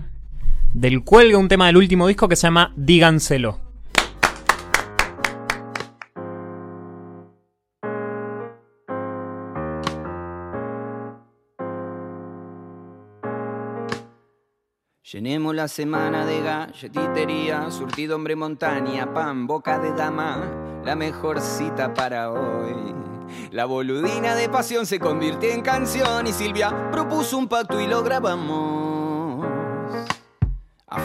del 0.74 1.04
cuelgue 1.04 1.36
un 1.36 1.48
tema 1.48 1.68
del 1.68 1.78
último 1.78 2.08
disco 2.08 2.28
que 2.28 2.36
se 2.36 2.48
llama 2.48 2.74
Díganselo. 2.76 3.69
Llenemos 15.12 15.56
la 15.56 15.68
semana 15.68 16.24
de 16.24 16.40
galletitería, 16.40 17.72
surtido 17.72 18.16
hombre 18.16 18.36
montaña, 18.36 19.12
pan, 19.12 19.48
boca 19.48 19.80
de 19.80 19.92
dama, 19.92 20.82
la 20.86 20.96
mejor 20.96 21.42
cita 21.42 21.96
para 21.96 22.30
hoy. 22.30 22.94
La 23.50 23.66
boludina 23.66 24.36
de 24.36 24.50
pasión 24.50 24.86
se 24.86 25.00
convirtió 25.00 25.50
en 25.50 25.62
canción 25.62 26.28
y 26.28 26.32
Silvia 26.32 26.92
propuso 26.92 27.40
un 27.40 27.48
pacto 27.48 27.82
y 27.82 27.88
lo 27.88 28.04
grabamos. 28.04 29.48
A 30.86 31.00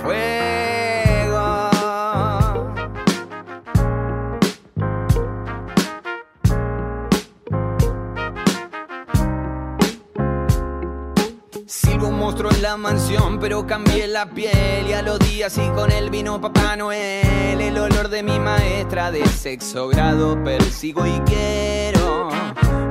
monstruo 12.25 12.51
en 12.53 12.63
la 12.63 12.79
mansión, 12.79 13.39
pero 13.39 13.67
cambié 13.67 14.09
la 14.09 14.25
piel 14.25 14.89
y 14.89 14.95
a 14.95 15.03
los 15.03 15.19
días 15.19 15.59
y 15.59 15.69
con 15.75 15.93
él 15.93 16.09
vino 16.09 16.41
Papá 16.41 16.75
Noel. 16.75 17.61
El 17.61 17.77
olor 17.77 18.09
de 18.09 18.23
mi 18.23 18.41
maestra 18.41 19.11
de 19.11 19.27
sexo 19.27 19.89
grado 19.89 20.43
persigo 20.43 21.07
y 21.07 21.21
quiero 21.27 22.31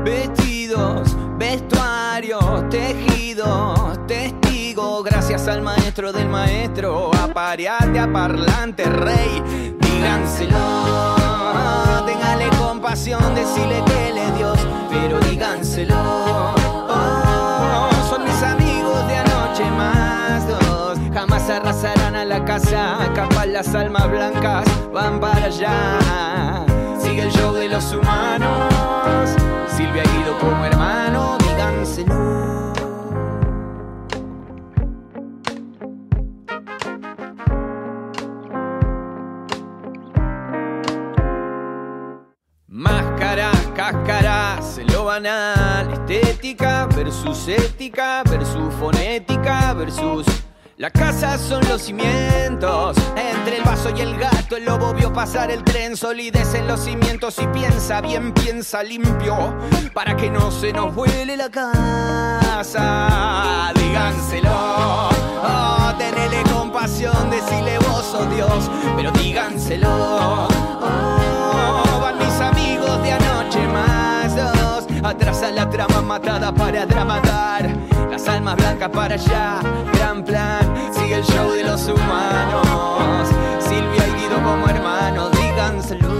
vestidos, 0.04 1.16
vestuarios, 1.40 2.70
tejidos, 2.70 4.06
testigos. 4.06 5.04
Gracias 5.04 5.48
al 5.48 5.64
maestro 5.64 6.14
del 6.14 6.30
maestro, 6.30 7.10
apareate 7.16 7.98
a 7.98 8.14
parlante 8.14 8.84
rey, 8.86 9.74
díganselo. 9.80 11.16
Téngale 12.06 12.50
compasión, 12.60 13.34
decirle 13.34 13.82
que 13.84 14.10
él 14.10 14.18
es 14.20 14.38
Dios, 14.38 14.60
pero 14.92 15.20
díganselo. 15.22 16.23
La 22.34 22.46
casa, 22.46 22.98
capaz 23.14 23.46
las 23.46 23.76
almas 23.76 24.10
blancas 24.10 24.66
van 24.92 25.20
para 25.20 25.46
allá. 25.46 26.66
Sigue 27.00 27.22
el 27.22 27.32
show 27.32 27.54
de 27.54 27.70
los 27.70 27.94
humanos. 27.94 29.30
Silvia 29.68 30.04
Guido 30.04 30.40
como 30.40 30.66
hermano, 30.66 31.38
díganselo. 31.38 32.16
Máscaras, 42.68 43.68
cáscaras, 43.76 44.80
lo 44.92 45.06
banal, 45.06 45.94
estética 45.94 46.88
versus 46.96 47.48
ética 47.48 48.24
versus 48.24 48.74
fonética 48.80 49.74
versus 49.74 50.26
la 50.78 50.90
casa 50.90 51.38
son 51.38 51.64
los 51.70 51.84
cimientos. 51.84 52.98
Entre 53.16 53.58
el 53.58 53.64
vaso 53.64 53.90
y 53.96 54.02
el 54.02 54.18
gato, 54.18 54.58
el 54.58 54.66
lobo 54.66 54.94
vio 54.94 55.14
pasar 55.14 55.52
el 55.52 55.64
tren. 55.64 55.96
Solidez 55.96 56.54
en 56.56 56.68
los 56.68 56.82
cimientos 56.82 57.38
y 57.40 57.48
piensa 57.48 58.02
bien, 58.02 58.34
piensa 58.34 58.84
limpio. 58.84 59.54
Para 59.94 60.16
que 60.16 60.30
no 60.30 60.52
se 60.52 60.74
nos 60.74 60.94
vuele 60.96 61.38
la 61.38 61.50
casa. 61.50 62.72
Díganselo. 63.76 65.10
Oh, 65.46 65.94
tenele 65.98 66.42
compasión, 66.52 67.30
decile 67.30 67.78
vos, 67.80 68.16
oh 68.16 68.26
Dios. 68.26 68.72
Pero 68.96 69.12
díganselo. 69.12 70.48
Oh, 70.50 72.00
van 72.02 72.18
mis 72.18 72.40
amigos 72.40 73.04
de 73.04 73.12
anoche 73.12 73.60
más 73.68 74.36
dos. 74.36 74.86
Atrás 75.04 75.44
la 75.54 75.70
trama 75.70 76.02
matada 76.02 76.54
para 76.54 76.86
dramatar 76.86 77.83
las 78.26 78.36
almas 78.36 78.56
blancas 78.56 78.90
para 78.90 79.16
allá. 79.16 79.60
Gran 79.94 80.24
plan, 80.24 80.74
sigue 80.94 81.16
el 81.16 81.24
show 81.24 81.52
de 81.52 81.64
los 81.64 81.88
humanos. 81.88 83.28
Silvia 83.60 84.08
y 84.08 84.22
Guido 84.22 84.42
como 84.44 84.68
hermanos, 84.68 85.32
díganselo. 85.32 86.14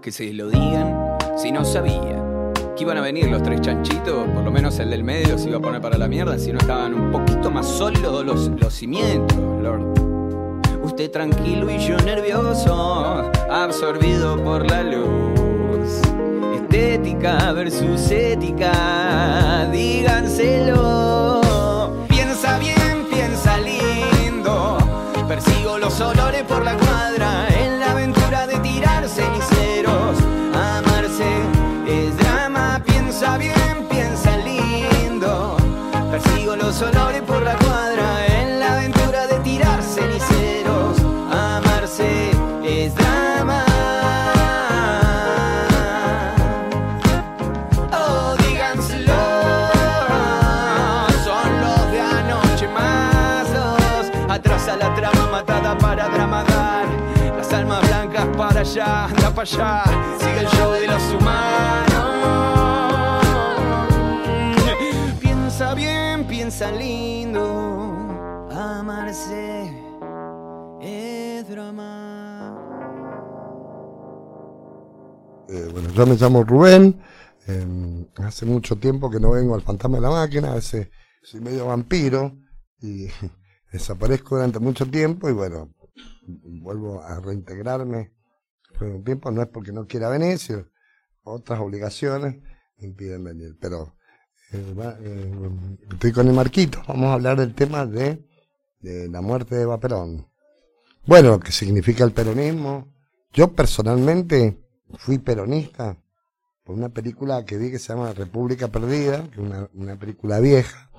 que 0.00 0.12
se 0.12 0.32
lo 0.32 0.48
digan 0.48 1.07
si 1.38 1.52
no 1.52 1.64
sabía 1.64 2.20
que 2.76 2.82
iban 2.82 2.98
a 2.98 3.00
venir 3.00 3.30
los 3.30 3.42
tres 3.44 3.60
chanchitos, 3.60 4.26
por 4.34 4.42
lo 4.42 4.50
menos 4.50 4.76
el 4.80 4.90
del 4.90 5.04
medio 5.04 5.38
se 5.38 5.48
iba 5.48 5.58
a 5.58 5.60
poner 5.60 5.80
para 5.80 5.96
la 5.96 6.08
mierda 6.08 6.36
si 6.36 6.52
no 6.52 6.58
estaban 6.58 6.94
un 6.94 7.12
poquito 7.12 7.48
más 7.50 7.66
sólidos 7.66 8.26
los, 8.26 8.48
los 8.48 8.74
cimientos, 8.74 9.38
Lord. 9.62 9.84
Usted 10.82 11.12
tranquilo 11.12 11.70
y 11.70 11.78
yo 11.78 11.96
nervioso, 11.98 13.30
absorbido 13.50 14.42
por 14.42 14.68
la 14.68 14.82
luz. 14.82 16.02
Estética 16.54 17.52
versus 17.52 18.10
ética, 18.10 19.68
díganselo. 19.70 21.40
Piensa 22.08 22.58
bien, 22.58 23.06
piensa 23.10 23.58
lindo. 23.58 24.78
Persigo 25.28 25.78
los 25.78 26.00
olores 26.00 26.42
por 26.44 26.64
la 26.64 26.76
cuadra 26.76 27.27
allá, 58.68 59.04
anda 59.06 59.34
para 59.34 59.42
allá. 59.42 60.18
Sigue 60.18 60.40
el 60.40 60.46
show 60.48 60.72
de 60.72 60.86
los 60.86 61.02
humanos. 61.14 61.88
Piensa 65.20 65.74
bien, 65.74 66.26
piensa 66.26 66.70
lindo. 66.72 67.44
Amarse 68.50 69.72
es 70.80 71.48
drama. 71.48 72.54
Eh, 75.48 75.68
bueno, 75.72 75.88
yo 75.90 76.06
me 76.06 76.16
llamo 76.16 76.44
Rubén. 76.44 77.00
eh, 77.46 78.06
hace 78.16 78.44
mucho 78.44 78.76
tiempo 78.76 79.10
que 79.10 79.18
no 79.18 79.30
vengo 79.30 79.54
al 79.54 79.62
Fantasma 79.62 79.96
de 79.96 80.02
la 80.02 80.10
Máquina. 80.10 80.52
Hace, 80.52 80.90
soy 81.22 81.40
medio 81.40 81.66
vampiro 81.66 82.36
y 82.80 83.06
desaparezco 83.72 84.36
durante 84.36 84.58
mucho 84.58 84.86
tiempo 84.86 85.30
y 85.30 85.32
bueno, 85.32 85.70
vuelvo 86.62 87.00
a 87.02 87.18
reintegrarme 87.20 88.17
un 88.86 89.04
tiempo. 89.04 89.30
No 89.30 89.42
es 89.42 89.48
porque 89.48 89.72
no 89.72 89.86
quiera 89.86 90.08
venir, 90.08 90.38
otras 91.22 91.60
obligaciones 91.60 92.36
impiden 92.78 93.24
venir. 93.24 93.56
Pero 93.60 93.96
eh, 94.52 94.74
eh, 95.02 95.32
estoy 95.90 96.12
con 96.12 96.28
el 96.28 96.34
Marquito. 96.34 96.82
Vamos 96.86 97.06
a 97.06 97.14
hablar 97.14 97.38
del 97.38 97.54
tema 97.54 97.86
de, 97.86 98.24
de 98.80 99.08
la 99.08 99.20
muerte 99.20 99.56
de 99.56 99.62
Eva 99.62 99.80
Perón. 99.80 100.28
Bueno, 101.06 101.30
lo 101.30 101.40
que 101.40 101.52
significa 101.52 102.04
el 102.04 102.12
peronismo. 102.12 102.94
Yo 103.32 103.52
personalmente 103.52 104.58
fui 104.98 105.18
peronista 105.18 105.96
por 106.64 106.76
una 106.76 106.88
película 106.90 107.44
que 107.44 107.56
vi 107.56 107.70
que 107.70 107.78
se 107.78 107.92
llama 107.92 108.12
República 108.12 108.68
Perdida, 108.68 109.24
que 109.30 109.40
es 109.40 109.46
una, 109.46 109.68
una 109.74 109.98
película 109.98 110.40
vieja. 110.40 110.90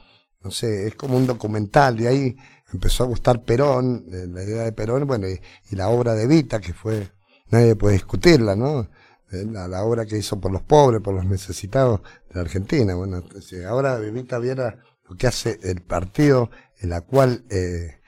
No 0.42 0.52
sé, 0.52 0.88
es 0.88 0.96
como 0.96 1.18
un 1.18 1.28
documental, 1.28 2.00
y 2.00 2.08
ahí 2.08 2.38
empezó 2.72 3.04
a 3.04 3.08
gustar 3.08 3.44
Perón, 3.44 4.06
eh, 4.08 4.26
la 4.28 4.44
idea 4.44 4.64
de 4.64 4.72
Perón, 4.72 5.06
bueno, 5.06 5.28
y, 5.28 5.40
y 5.70 5.76
la 5.76 5.90
obra 5.90 6.14
de 6.14 6.28
Vita, 6.28 6.62
que 6.62 6.74
fue, 6.74 7.12
nadie 7.50 7.76
puede 7.76 7.96
discutirla, 7.96 8.56
¿no? 8.56 8.90
Eh, 9.32 9.46
La, 9.46 9.84
obra 9.84 10.06
que 10.06 10.18
hizo 10.18 10.40
por 10.40 10.52
los 10.52 10.64
pobres, 10.64 11.02
por 11.02 11.14
los 11.14 11.26
necesitados 11.26 12.02
de 12.30 12.36
la 12.36 12.42
Argentina. 12.42 12.96
Bueno, 12.96 13.24
ahora 13.68 13.98
Vita 14.00 14.40
viera 14.40 14.78
lo 15.08 15.16
que 15.16 15.28
hace 15.28 15.60
el 15.64 15.82
partido 15.82 16.50
en 16.80 16.90
la 16.90 17.02
cual 17.02 17.44
eh, 17.50 18.00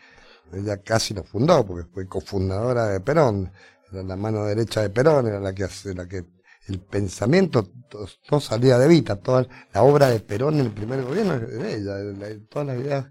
ella 0.54 0.77
casi 0.77 1.13
lo 1.13 1.23
fundó, 1.23 1.65
porque 1.65 1.88
fue 1.91 2.08
cofundadora 2.08 2.88
de 2.88 2.99
Perón, 2.99 3.51
era 3.91 4.04
la 4.04 4.15
mano 4.15 4.45
derecha 4.45 4.82
de 4.82 4.89
Perón, 4.89 5.27
era 5.27 5.39
la 5.39 5.54
que 5.54 5.65
hace, 5.65 5.93
la 5.93 6.08
que 6.08 6.25
el 6.67 6.80
pensamiento 6.80 7.69
todo, 7.89 8.39
salía 8.39 8.77
de 8.77 8.88
Vita, 8.88 9.17
toda 9.17 9.47
la 9.73 9.84
obra 9.84 10.10
de 10.10 10.19
Perón 10.19 10.56
en 10.56 10.67
el 10.67 10.71
primer 10.71 11.04
gobierno 11.04 11.36
es 11.36 11.49
de 11.49 11.75
ella, 11.75 12.45
todas 12.49 12.67
las 12.67 12.77
ideas 12.77 13.06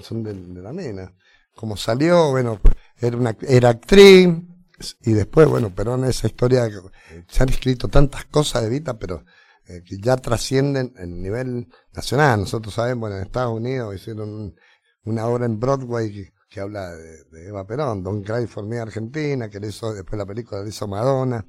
son 0.00 0.22
de, 0.22 0.34
la 0.34 0.72
nena. 0.72 1.12
Como 1.54 1.76
salió, 1.76 2.30
bueno, 2.30 2.60
era 3.00 3.16
una 3.16 3.36
era 3.40 3.70
actriz 3.70 4.28
y 5.02 5.12
después, 5.12 5.48
bueno, 5.48 5.74
Perón 5.74 6.04
esa 6.04 6.26
historia 6.26 6.68
se 7.28 7.42
han 7.42 7.48
escrito 7.48 7.88
tantas 7.88 8.24
cosas 8.26 8.62
de 8.62 8.68
Vita, 8.68 8.98
pero 8.98 9.24
eh, 9.66 9.82
que 9.84 9.98
ya 9.98 10.16
trascienden 10.16 10.94
el 10.98 11.20
nivel 11.20 11.68
nacional. 11.94 12.40
Nosotros 12.40 12.74
sabemos, 12.74 13.00
bueno, 13.00 13.16
en 13.16 13.22
Estados 13.22 13.54
Unidos 13.54 13.94
hicieron 13.94 14.28
un- 14.30 14.56
una 15.04 15.26
obra 15.26 15.46
en 15.46 15.58
Broadway 15.58 16.32
que, 16.50 16.60
habla 16.60 16.90
de, 16.94 17.24
de 17.30 17.48
Eva 17.48 17.66
Perón, 17.66 18.02
Don 18.02 18.22
Cry 18.22 18.46
for 18.46 18.64
Me 18.66 18.78
Argentina, 18.78 19.48
que 19.50 19.60
le 19.60 19.68
hizo, 19.68 19.92
después 19.94 20.18
la 20.18 20.26
película 20.26 20.62
le 20.62 20.70
hizo 20.70 20.86
Madonna. 20.88 21.44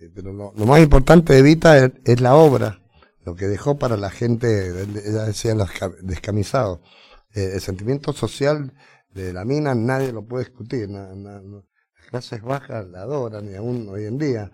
Eh, 0.00 0.10
Pero 0.14 0.32
lo, 0.32 0.52
lo 0.56 0.66
más 0.66 0.80
importante 0.80 1.32
de 1.34 1.42
Vita 1.42 1.76
es, 1.78 1.92
es 2.04 2.20
la 2.20 2.34
obra, 2.34 2.80
lo 3.24 3.34
que 3.34 3.46
dejó 3.46 3.78
para 3.78 3.96
la 3.96 4.10
gente, 4.10 4.68
ella 4.82 5.24
decía 5.24 5.54
los 5.54 5.70
ca- 5.70 5.92
descamisados. 6.02 6.80
Eh, 7.34 7.50
el 7.54 7.60
sentimiento 7.60 8.12
social 8.12 8.72
de 9.12 9.32
la 9.32 9.44
mina 9.44 9.74
nadie 9.74 10.12
lo 10.12 10.24
puede 10.26 10.44
discutir. 10.46 10.88
Las 12.10 12.26
clases 12.26 12.42
bajas 12.42 12.86
la 12.86 13.02
adoran 13.02 13.50
y 13.50 13.54
aún 13.54 13.86
hoy 13.90 14.06
en 14.06 14.16
día 14.16 14.50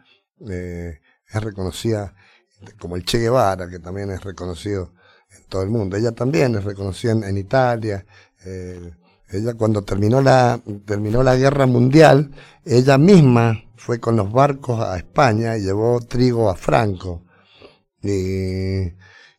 eh, 0.51 0.99
es 1.33 1.41
reconocida 1.41 2.13
como 2.81 2.97
el 2.97 3.05
Che 3.05 3.19
Guevara, 3.19 3.69
que 3.69 3.79
también 3.79 4.11
es 4.11 4.25
reconocido 4.25 4.93
en 5.31 5.45
todo 5.45 5.63
el 5.63 5.71
mundo. 5.71 5.97
Ella 5.97 6.11
también 6.11 6.57
es 6.57 6.65
reconocida 6.65 7.13
en, 7.13 7.23
en 7.23 7.39
Italia. 7.39 8.05
eh, 8.45 8.91
ella 9.31 9.55
cuando 9.55 9.83
terminó 9.83 10.21
la, 10.21 10.61
terminó 10.85 11.23
la 11.23 11.37
guerra 11.37 11.67
mundial, 11.67 12.33
ella 12.65 12.99
misma 12.99 13.63
fue 13.77 14.01
con 14.01 14.17
los 14.17 14.33
barcos 14.33 14.81
a 14.81 14.97
España 14.97 15.57
y 15.57 15.63
llevó 15.63 16.01
trigo 16.01 16.51
a 16.51 16.57
Franco. 16.57 17.23
Y, 18.03 18.93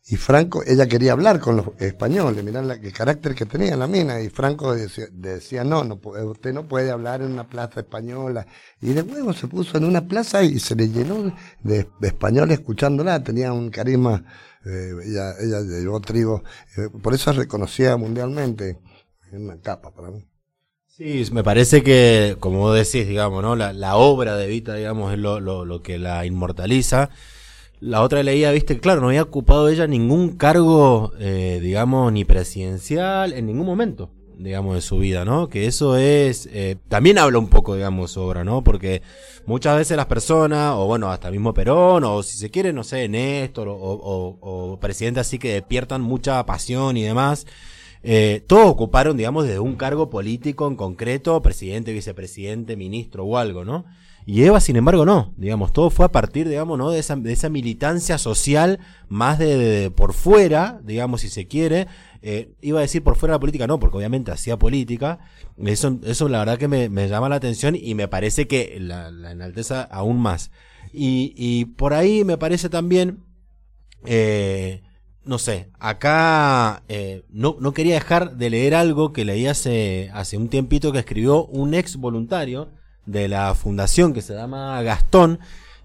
y 0.08 0.16
Franco, 0.16 0.62
ella 0.64 0.86
quería 0.86 1.12
hablar 1.12 1.40
con 1.40 1.56
los 1.56 1.66
españoles, 1.80 2.44
mirá 2.44 2.62
la, 2.62 2.74
el 2.74 2.92
carácter 2.92 3.34
que 3.34 3.44
tenía 3.44 3.76
la 3.76 3.88
mina, 3.88 4.20
y 4.20 4.28
Franco 4.28 4.72
decía, 4.72 5.06
decía 5.10 5.64
no, 5.64 5.82
no, 5.82 6.00
usted 6.04 6.52
no 6.52 6.68
puede 6.68 6.92
hablar 6.92 7.22
en 7.22 7.32
una 7.32 7.48
plaza 7.48 7.80
española. 7.80 8.46
Y 8.80 8.92
de 8.92 9.02
nuevo 9.02 9.32
se 9.32 9.48
puso 9.48 9.76
en 9.78 9.84
una 9.84 10.06
plaza 10.06 10.44
y 10.44 10.60
se 10.60 10.76
le 10.76 10.88
llenó 10.90 11.34
de, 11.64 11.88
españoles 12.02 12.60
escuchándola, 12.60 13.24
tenía 13.24 13.52
un 13.52 13.68
carisma, 13.70 14.24
eh, 14.64 14.92
ella, 15.04 15.34
ella 15.40 15.60
llevó 15.62 16.00
trigo, 16.00 16.44
eh, 16.76 16.88
por 17.02 17.12
eso 17.12 17.32
es 17.32 17.36
reconocida 17.36 17.96
mundialmente, 17.96 18.78
es 19.26 19.32
una 19.32 19.60
capa 19.60 19.92
para 19.92 20.12
mí. 20.12 20.24
Sí, 20.86 21.24
me 21.32 21.42
parece 21.42 21.82
que, 21.82 22.36
como 22.38 22.72
decís, 22.72 23.08
digamos, 23.08 23.42
¿no? 23.42 23.56
La, 23.56 23.72
la 23.72 23.96
obra 23.96 24.36
de 24.36 24.46
Vita, 24.46 24.74
digamos, 24.74 25.12
es 25.12 25.18
lo, 25.18 25.40
lo 25.40 25.82
que 25.82 25.98
la 25.98 26.24
inmortaliza. 26.24 27.10
La 27.80 28.02
otra 28.02 28.22
leía, 28.22 28.52
viste, 28.52 28.78
claro, 28.80 29.00
no 29.00 29.08
había 29.08 29.22
ocupado 29.22 29.68
ella 29.68 29.86
ningún 29.86 30.36
cargo, 30.36 31.12
eh, 31.18 31.58
digamos, 31.62 32.12
ni 32.12 32.24
presidencial 32.24 33.34
en 33.34 33.46
ningún 33.46 33.66
momento, 33.66 34.10
digamos, 34.38 34.76
de 34.76 34.80
su 34.80 34.98
vida, 34.98 35.26
¿no? 35.26 35.48
Que 35.48 35.66
eso 35.66 35.96
es, 35.96 36.48
eh, 36.52 36.76
también 36.88 37.18
habla 37.18 37.38
un 37.38 37.48
poco, 37.48 37.74
digamos, 37.74 38.12
su 38.12 38.20
obra, 38.22 38.44
¿no? 38.44 38.64
Porque 38.64 39.02
muchas 39.44 39.76
veces 39.76 39.96
las 39.96 40.06
personas, 40.06 40.72
o 40.74 40.86
bueno, 40.86 41.10
hasta 41.10 41.30
mismo 41.30 41.52
Perón, 41.52 42.04
o 42.04 42.22
si 42.22 42.38
se 42.38 42.50
quiere, 42.50 42.72
no 42.72 42.82
sé, 42.82 43.08
Néstor, 43.08 43.68
o, 43.68 43.74
o, 43.74 44.38
o 44.40 44.80
presidentes 44.80 45.20
así 45.22 45.38
que 45.38 45.52
despiertan 45.52 46.00
mucha 46.00 46.44
pasión 46.46 46.96
y 46.96 47.02
demás, 47.02 47.46
eh, 48.02 48.42
todos 48.46 48.66
ocuparon, 48.68 49.16
digamos, 49.16 49.46
de 49.46 49.58
un 49.58 49.74
cargo 49.74 50.08
político 50.10 50.66
en 50.68 50.76
concreto, 50.76 51.42
presidente, 51.42 51.92
vicepresidente, 51.92 52.76
ministro 52.76 53.24
o 53.24 53.36
algo, 53.36 53.64
¿no? 53.64 53.84
Y 54.28 54.42
Eva, 54.42 54.58
sin 54.58 54.74
embargo, 54.74 55.06
no. 55.06 55.32
Digamos, 55.36 55.72
todo 55.72 55.88
fue 55.88 56.04
a 56.04 56.10
partir, 56.10 56.48
digamos, 56.48 56.76
¿no? 56.76 56.90
De 56.90 56.98
esa, 56.98 57.14
de 57.14 57.32
esa 57.32 57.48
militancia 57.48 58.18
social, 58.18 58.80
más 59.08 59.38
de, 59.38 59.92
por 59.94 60.14
fuera, 60.14 60.80
digamos, 60.82 61.20
si 61.20 61.28
se 61.28 61.46
quiere. 61.46 61.86
Eh, 62.22 62.52
iba 62.60 62.80
a 62.80 62.82
decir 62.82 63.04
por 63.04 63.14
fuera 63.14 63.32
de 63.32 63.36
la 63.36 63.40
política, 63.40 63.68
no, 63.68 63.78
porque 63.78 63.98
obviamente 63.98 64.32
hacía 64.32 64.58
política. 64.58 65.20
Eso, 65.64 66.00
eso 66.04 66.28
la 66.28 66.40
verdad 66.40 66.58
que 66.58 66.66
me, 66.66 66.88
me 66.88 67.08
llama 67.08 67.28
la 67.28 67.36
atención 67.36 67.76
y 67.80 67.94
me 67.94 68.08
parece 68.08 68.48
que 68.48 68.78
la, 68.80 69.12
la 69.12 69.30
enalteza 69.30 69.82
aún 69.82 70.18
más. 70.18 70.50
Y, 70.92 71.32
y 71.36 71.66
por 71.66 71.94
ahí 71.94 72.24
me 72.24 72.36
parece 72.36 72.68
también, 72.68 73.20
eh, 74.06 74.82
no 75.24 75.38
sé, 75.38 75.70
acá 75.78 76.82
eh, 76.88 77.22
no, 77.28 77.58
no 77.60 77.72
quería 77.72 77.94
dejar 77.94 78.36
de 78.36 78.50
leer 78.50 78.74
algo 78.74 79.12
que 79.12 79.24
leí 79.24 79.46
hace, 79.46 80.10
hace 80.12 80.36
un 80.36 80.48
tiempito 80.48 80.90
que 80.90 80.98
escribió 80.98 81.46
un 81.46 81.74
ex 81.74 81.96
voluntario 81.96 82.70
de 83.06 83.28
la 83.28 83.54
fundación 83.54 84.12
que 84.12 84.22
se 84.22 84.34
llama 84.34 84.82
Gastón, 84.82 85.38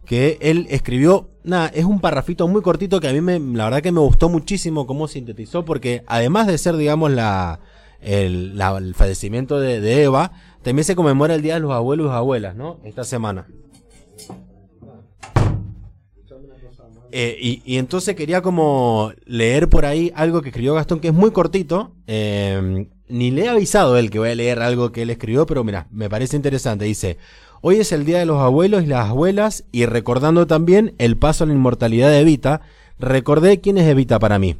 que 0.06 0.38
él 0.42 0.68
escribió, 0.70 1.30
nada, 1.44 1.68
es 1.68 1.86
un 1.86 2.00
parrafito 2.02 2.48
muy 2.48 2.62
cortito 2.62 3.00
que 3.00 3.08
a 3.08 3.14
mí 3.14 3.22
me, 3.22 3.40
la 3.40 3.66
verdad 3.66 3.82
que 3.82 3.92
me 3.92 4.00
gustó 4.00 4.30
muchísimo 4.30 4.88
cómo 4.88 5.08
sintetizó, 5.08 5.64
porque 5.64 6.04
además 6.08 6.48
de 6.48 6.58
ser, 6.58 6.76
digamos, 6.76 7.12
la, 7.12 7.60
el, 8.02 8.94
fallecimiento 8.96 9.60
de, 9.60 9.80
de 9.80 10.04
Eva, 10.04 10.32
también 10.64 10.84
se 10.84 10.96
conmemora 10.96 11.36
el 11.36 11.42
Día 11.42 11.54
de 11.56 11.62
los 11.62 11.72
Abuelos 11.72 12.08
y 12.08 12.16
Abuelas, 12.16 12.56
¿no? 12.56 12.80
Esta 12.84 13.04
semana. 13.04 13.48
Eh, 17.14 17.38
y, 17.42 17.62
y 17.66 17.78
entonces 17.78 18.16
quería 18.16 18.42
como 18.42 19.12
leer 19.26 19.68
por 19.68 19.86
ahí 19.86 20.14
algo 20.16 20.42
que 20.42 20.50
escribió 20.50 20.74
Gastón, 20.74 21.02
que 21.02 21.10
es 21.10 21.14
muy 21.14 21.32
cortito. 21.32 21.94
eh, 22.08 22.88
ni 23.12 23.30
le 23.30 23.46
he 23.46 23.50
avisado 23.50 23.98
él 23.98 24.10
que 24.10 24.20
voy 24.20 24.30
a 24.30 24.36
leer 24.36 24.62
algo 24.62 24.92
que 24.92 25.02
él 25.04 25.10
escribió, 25.10 25.46
pero 25.46 25.64
mira, 25.64 25.88
me 25.92 26.10
parece 26.10 26.36
interesante. 26.36 26.86
Dice, 26.86 27.18
hoy 27.62 27.78
es 27.78 27.92
el 27.92 28.06
Día 28.06 28.20
de 28.20 28.26
los 28.26 28.40
Abuelos 28.40 28.84
y 28.84 28.88
las 28.88 29.10
Abuelas, 29.10 29.66
y 29.72 29.86
recordando 29.86 30.48
también 30.48 30.96
el 30.98 31.18
paso 31.18 31.44
a 31.44 31.48
la 31.48 31.54
inmortalidad 31.54 32.10
de 32.10 32.22
Evita, 32.22 32.62
recordé 32.98 33.60
quién 33.60 33.78
es 33.78 33.88
Evita 33.88 34.18
para 34.18 34.40
mí. 34.40 34.56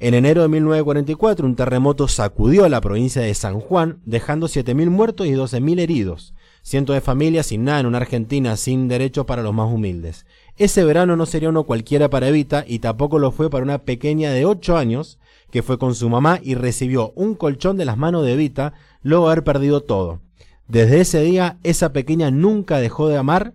En 0.00 0.14
enero 0.14 0.42
de 0.42 0.48
1944, 0.48 1.46
un 1.46 1.54
terremoto 1.54 2.08
sacudió 2.08 2.64
a 2.64 2.68
la 2.68 2.80
provincia 2.80 3.22
de 3.22 3.32
San 3.34 3.60
Juan, 3.60 4.00
dejando 4.04 4.48
7.000 4.48 4.90
muertos 4.90 5.28
y 5.28 5.30
12.000 5.30 5.78
heridos. 5.78 6.34
Cientos 6.62 6.94
de 6.94 7.00
familias 7.00 7.46
sin 7.46 7.64
nada 7.64 7.80
en 7.80 7.86
una 7.86 7.98
Argentina 7.98 8.56
sin 8.56 8.88
derechos 8.88 9.26
para 9.26 9.42
los 9.42 9.54
más 9.54 9.72
humildes. 9.72 10.26
Ese 10.56 10.84
verano 10.84 11.16
no 11.16 11.24
sería 11.24 11.50
uno 11.50 11.64
cualquiera 11.64 12.10
para 12.10 12.28
Evita 12.28 12.64
y 12.66 12.80
tampoco 12.80 13.20
lo 13.20 13.30
fue 13.30 13.48
para 13.48 13.64
una 13.64 13.78
pequeña 13.78 14.32
de 14.32 14.44
8 14.44 14.76
años 14.76 15.18
que 15.52 15.62
fue 15.62 15.78
con 15.78 15.94
su 15.94 16.08
mamá 16.08 16.40
y 16.42 16.54
recibió 16.54 17.12
un 17.14 17.34
colchón 17.34 17.76
de 17.76 17.84
las 17.84 17.98
manos 17.98 18.24
de 18.24 18.32
Evita 18.32 18.72
luego 19.02 19.26
de 19.26 19.32
haber 19.32 19.44
perdido 19.44 19.82
todo. 19.82 20.20
Desde 20.66 21.02
ese 21.02 21.20
día, 21.20 21.58
esa 21.62 21.92
pequeña 21.92 22.30
nunca 22.30 22.78
dejó 22.78 23.08
de 23.08 23.18
amar 23.18 23.52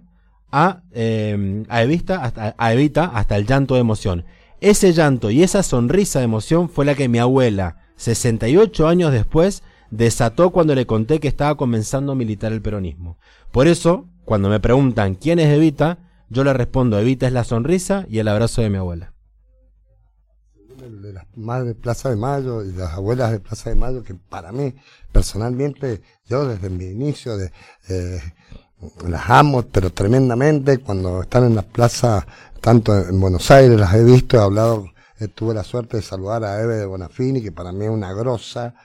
a, 0.51 0.83
eh, 0.93 1.65
a, 1.67 1.81
Evita, 1.81 2.23
hasta, 2.23 2.55
a 2.55 2.73
Evita 2.73 3.05
hasta 3.05 3.35
el 3.35 3.47
llanto 3.47 3.73
de 3.73 3.81
emoción. 3.81 4.25
Ese 4.61 4.93
llanto 4.93 5.31
y 5.31 5.41
esa 5.41 5.63
sonrisa 5.63 6.19
de 6.19 6.25
emoción 6.25 6.69
fue 6.69 6.85
la 6.85 6.93
que 6.93 7.09
mi 7.09 7.17
abuela, 7.17 7.77
68 7.95 8.87
años 8.87 9.11
después, 9.11 9.63
desató 9.89 10.51
cuando 10.51 10.75
le 10.75 10.85
conté 10.85 11.19
que 11.19 11.27
estaba 11.27 11.57
comenzando 11.57 12.11
a 12.11 12.15
militar 12.15 12.53
el 12.53 12.61
peronismo. 12.61 13.17
Por 13.51 13.67
eso, 13.67 14.05
cuando 14.23 14.49
me 14.49 14.59
preguntan 14.59 15.15
quién 15.15 15.39
es 15.39 15.47
Evita, 15.47 15.97
yo 16.29 16.43
le 16.43 16.53
respondo, 16.53 16.99
Evita 16.99 17.25
es 17.25 17.33
la 17.33 17.43
sonrisa 17.43 18.05
y 18.07 18.19
el 18.19 18.27
abrazo 18.27 18.61
de 18.61 18.69
mi 18.69 18.77
abuela. 18.77 19.16
De 20.89 21.13
las 21.13 21.25
madres 21.35 21.67
de 21.67 21.75
Plaza 21.75 22.09
de 22.09 22.15
Mayo 22.15 22.63
y 22.63 22.71
las 22.71 22.93
abuelas 22.93 23.31
de 23.31 23.39
Plaza 23.39 23.69
de 23.69 23.75
Mayo, 23.75 24.03
que 24.03 24.15
para 24.15 24.51
mí, 24.51 24.73
personalmente, 25.11 26.01
yo 26.25 26.47
desde 26.47 26.69
mi 26.69 26.85
inicio 26.85 27.37
de, 27.37 27.51
eh, 27.89 28.21
las 29.07 29.29
amo, 29.29 29.63
pero 29.63 29.91
tremendamente, 29.91 30.77
cuando 30.79 31.21
están 31.23 31.45
en 31.45 31.55
las 31.55 31.65
plazas, 31.65 32.25
tanto 32.61 32.95
en 32.95 33.19
Buenos 33.19 33.49
Aires, 33.51 33.79
las 33.79 33.93
he 33.93 34.03
visto, 34.03 34.37
he 34.37 34.41
hablado, 34.41 34.89
eh, 35.19 35.27
tuve 35.27 35.53
la 35.53 35.63
suerte 35.63 35.97
de 35.97 36.03
saludar 36.03 36.43
a 36.43 36.61
Eve 36.61 36.75
de 36.75 36.85
Bonafini, 36.85 37.41
que 37.41 37.51
para 37.51 37.71
mí 37.71 37.85
es 37.85 37.91
una 37.91 38.13
grosa, 38.13 38.75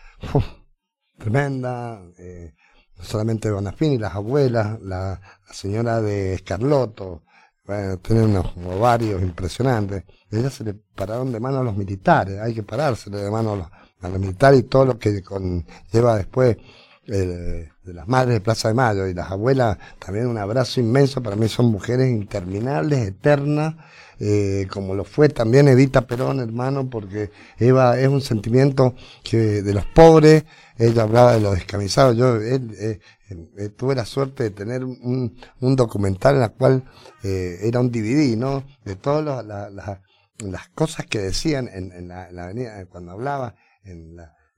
tremenda, 1.18 2.02
eh, 2.18 2.54
no 2.96 3.04
solamente 3.04 3.48
de 3.48 3.54
Bonafini, 3.54 3.98
las 3.98 4.14
abuelas, 4.14 4.80
la, 4.80 5.20
la 5.46 5.54
señora 5.54 6.00
de 6.00 6.34
Escarloto, 6.34 7.22
bueno, 7.64 7.98
tiene 7.98 8.22
unos 8.22 8.46
ovarios 8.66 9.22
impresionantes. 9.22 10.04
Ellas 10.30 10.54
se 10.54 10.64
le 10.64 10.74
pararon 10.74 11.32
de 11.32 11.40
mano 11.40 11.58
a 11.58 11.64
los 11.64 11.76
militares, 11.76 12.40
hay 12.40 12.54
que 12.54 12.62
parársele 12.62 13.18
de 13.18 13.30
mano 13.30 13.52
a 13.52 14.08
los, 14.08 14.20
militares 14.20 14.60
y 14.60 14.62
todo 14.64 14.84
lo 14.84 14.98
que 14.98 15.22
lleva 15.92 16.16
después 16.16 16.56
eh, 17.06 17.68
de 17.84 17.94
las 17.94 18.08
madres 18.08 18.34
de 18.34 18.40
Plaza 18.40 18.68
de 18.68 18.74
Mayo 18.74 19.06
y 19.06 19.14
las 19.14 19.30
abuelas, 19.30 19.78
también 19.98 20.26
un 20.26 20.38
abrazo 20.38 20.80
inmenso, 20.80 21.22
para 21.22 21.36
mí 21.36 21.48
son 21.48 21.66
mujeres 21.66 22.08
interminables, 22.08 23.06
eternas, 23.06 23.74
eh, 24.18 24.66
como 24.70 24.94
lo 24.94 25.04
fue 25.04 25.28
también 25.28 25.68
Evita 25.68 26.06
Perón, 26.06 26.40
hermano, 26.40 26.88
porque 26.88 27.30
Eva 27.58 27.98
es 27.98 28.08
un 28.08 28.20
sentimiento 28.20 28.94
que 29.24 29.62
de 29.62 29.74
los 29.74 29.84
pobres, 29.86 30.44
ella 30.78 31.02
hablaba 31.02 31.34
de 31.34 31.40
los 31.40 31.54
descamisados, 31.54 32.16
yo 32.16 32.36
él, 32.36 32.74
eh, 32.78 33.00
eh, 33.58 33.68
tuve 33.70 33.94
la 33.94 34.04
suerte 34.04 34.44
de 34.44 34.50
tener 34.50 34.84
un, 34.84 35.36
documental 35.76 36.36
en 36.36 36.42
el 36.42 36.52
cual 36.52 36.84
eh, 37.22 37.58
era 37.62 37.80
un 37.80 37.90
DVD, 37.90 38.36
¿no? 38.36 38.64
De 38.84 38.96
todas 38.96 39.24
la- 39.24 39.42
la- 39.42 39.70
la- 39.70 40.02
las 40.38 40.68
cosas 40.70 41.06
que 41.06 41.18
decían 41.18 41.68
en, 41.72 42.08
la, 42.08 42.28
en 42.28 42.36
la 42.36 42.44
avenida, 42.44 42.84
cuando 42.86 43.12
hablaba, 43.12 43.54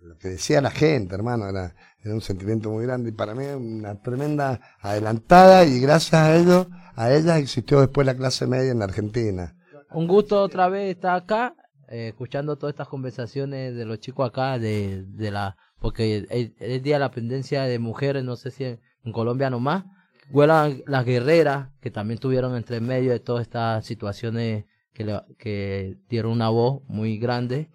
lo 0.01 0.17
que 0.19 0.29
decía 0.29 0.61
la 0.61 0.71
gente, 0.71 1.15
hermano, 1.15 1.49
era, 1.49 1.75
un 2.05 2.21
sentimiento 2.21 2.71
muy 2.71 2.85
grande 2.85 3.09
y 3.11 3.13
para 3.13 3.35
mí 3.35 3.45
una 3.47 4.01
tremenda 4.03 4.61
adelantada 4.81 5.65
y 5.65 5.81
gracias 5.81 6.15
a 6.15 6.37
ello, 6.37 6.69
a 6.97 7.13
ella 7.13 7.39
existió 7.39 7.81
después 7.81 8.07
la 8.07 8.15
clase 8.15 8.47
media 8.47 8.71
en 8.73 8.79
la 8.79 8.85
Argentina. 8.85 9.57
Un 9.91 10.07
gusto 10.07 10.41
otra 10.43 10.69
vez 10.69 10.95
estar 10.95 11.17
acá, 11.17 11.55
eh, 11.89 12.09
escuchando 12.09 12.57
todas 12.57 12.75
estas 12.75 12.89
conversaciones 12.89 13.75
de 13.75 13.85
los 13.87 14.01
chicos 14.01 14.29
acá, 14.29 14.59
de, 14.59 15.05
de 15.07 15.31
la 15.31 15.57
porque 15.85 16.27
es, 16.31 16.53
es 16.59 16.83
día 16.83 16.95
de 16.95 17.01
la 17.01 17.11
pendencia 17.11 17.65
de 17.65 17.79
mujeres, 17.79 18.25
no 18.25 18.37
sé 18.37 18.51
si 18.51 18.65
en, 18.65 18.81
en 19.05 19.13
Colombia 19.13 19.51
nomás. 19.51 19.85
Huelan 20.31 20.83
las 20.87 21.05
guerreras, 21.05 21.69
que 21.83 21.91
también 21.91 22.19
tuvieron 22.19 22.57
entre 22.57 22.81
medio 22.81 23.13
de 23.13 23.21
todas 23.21 23.43
estas 23.43 23.85
situaciones 23.85 24.65
que, 24.95 25.05
le- 25.05 25.21
que 25.37 25.99
dieron 26.09 26.33
una 26.33 26.49
voz 26.49 26.81
muy 26.89 27.19
grande. 27.19 27.69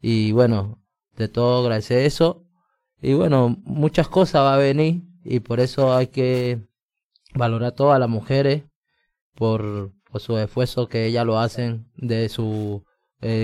Y 0.00 0.30
bueno, 0.30 0.80
de 1.16 1.26
todo 1.26 1.62
agradecer 1.64 2.06
eso. 2.06 2.46
Y 3.02 3.14
bueno, 3.14 3.56
muchas 3.64 4.06
cosas 4.06 4.42
va 4.42 4.54
a 4.54 4.58
venir 4.58 5.02
y 5.24 5.40
por 5.40 5.58
eso 5.58 5.92
hay 5.96 6.06
que 6.06 6.60
valorar 7.34 7.70
a 7.70 7.74
todas 7.74 7.98
las 7.98 8.08
mujeres 8.08 8.62
por, 9.34 9.90
por 10.08 10.20
su 10.20 10.38
esfuerzo 10.38 10.88
que 10.88 11.06
ellas 11.06 11.26
lo 11.26 11.40
hacen 11.40 11.90
de 11.96 12.28
su 12.28 12.84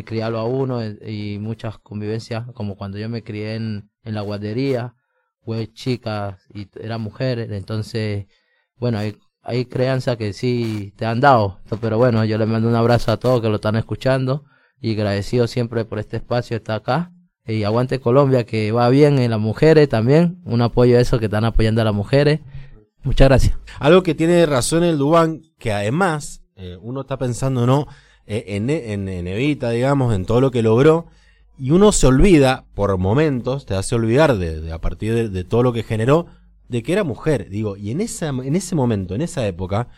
criarlo 0.05 0.39
a 0.39 0.45
uno 0.45 0.83
eh, 0.83 0.99
y 1.11 1.39
muchas 1.39 1.79
convivencias, 1.79 2.45
como 2.55 2.77
cuando 2.77 2.99
yo 2.99 3.09
me 3.09 3.23
crié 3.23 3.55
en, 3.55 3.91
en 4.03 4.15
la 4.15 4.21
guardería, 4.23 4.95
fue 5.45 5.73
chica 5.73 6.39
y 6.53 6.69
era 6.81 6.99
mujer, 6.99 7.39
entonces, 7.53 8.27
bueno, 8.77 8.99
hay, 8.99 9.17
hay 9.43 9.67
crianza 9.67 10.17
que 10.17 10.33
sí 10.33 10.95
te 10.97 11.07
han 11.07 11.21
dado, 11.21 11.61
pero 11.81 11.99
bueno, 11.99 12.25
yo 12.25 12.39
les 12.39 12.49
mando 12.49 12.69
un 12.69 12.75
abrazo 12.75 13.13
a 13.13 13.19
todos 13.19 13.43
que 13.43 13.49
lo 13.49 13.57
están 13.57 13.77
escuchando 13.77 14.45
y 14.81 14.93
agradecido 14.93 15.47
siempre 15.47 15.85
por 15.85 15.99
este 15.99 16.19
espacio 16.19 16.57
estar 16.57 16.77
acá. 16.77 17.11
Y 17.47 17.65
aguante 17.65 18.01
Colombia, 18.01 18.45
que 18.45 18.73
va 18.73 18.89
bien 18.89 19.19
en 19.19 19.31
las 19.31 19.41
mujeres 19.41 19.89
también. 19.89 20.43
Un 20.45 20.63
apoyo 20.63 20.97
a 20.97 21.01
eso 21.01 21.19
que 21.19 21.27
están 21.27 21.45
apoyando 21.45 21.81
a 21.81 21.85
las 21.85 21.95
mujeres. 21.95 22.41
Muchas 23.03 23.29
gracias. 23.29 23.59
Algo 23.79 24.03
que 24.03 24.15
tiene 24.15 24.45
razón 24.47 24.83
el 24.83 24.97
Dubán, 24.99 25.41
que 25.59 25.73
además 25.73 26.43
eh, 26.57 26.79
uno 26.81 27.03
está 27.03 27.19
pensando 27.19 27.67
no 27.67 27.87
en, 28.27 28.71
en, 28.71 29.09
en 29.09 29.27
Evita, 29.27 29.71
digamos, 29.71 30.15
en 30.15 30.25
todo 30.25 30.41
lo 30.41 30.51
que 30.51 30.63
logró, 30.63 31.07
y 31.59 31.71
uno 31.71 31.93
se 31.93 32.07
olvida, 32.07 32.65
por 32.75 32.97
momentos, 32.99 33.67
te 33.67 33.75
hace 33.75 33.95
olvidar 33.95 34.37
de, 34.37 34.73
a 34.73 34.81
partir 34.81 35.15
de, 35.15 35.29
de 35.29 35.45
todo 35.45 35.63
lo 35.63 35.73
que 35.73 35.83
generó, 35.83 36.27
de 36.69 36.83
que 36.83 36.93
era 36.93 37.05
mujer. 37.05 37.49
Digo, 37.49 37.77
y 37.77 37.91
en, 37.91 38.01
esa, 38.01 38.29
en 38.29 38.57
ese 38.57 38.75
momento, 38.75 39.15
en 39.15 39.23
esa 39.23 39.47
época, 39.47 39.89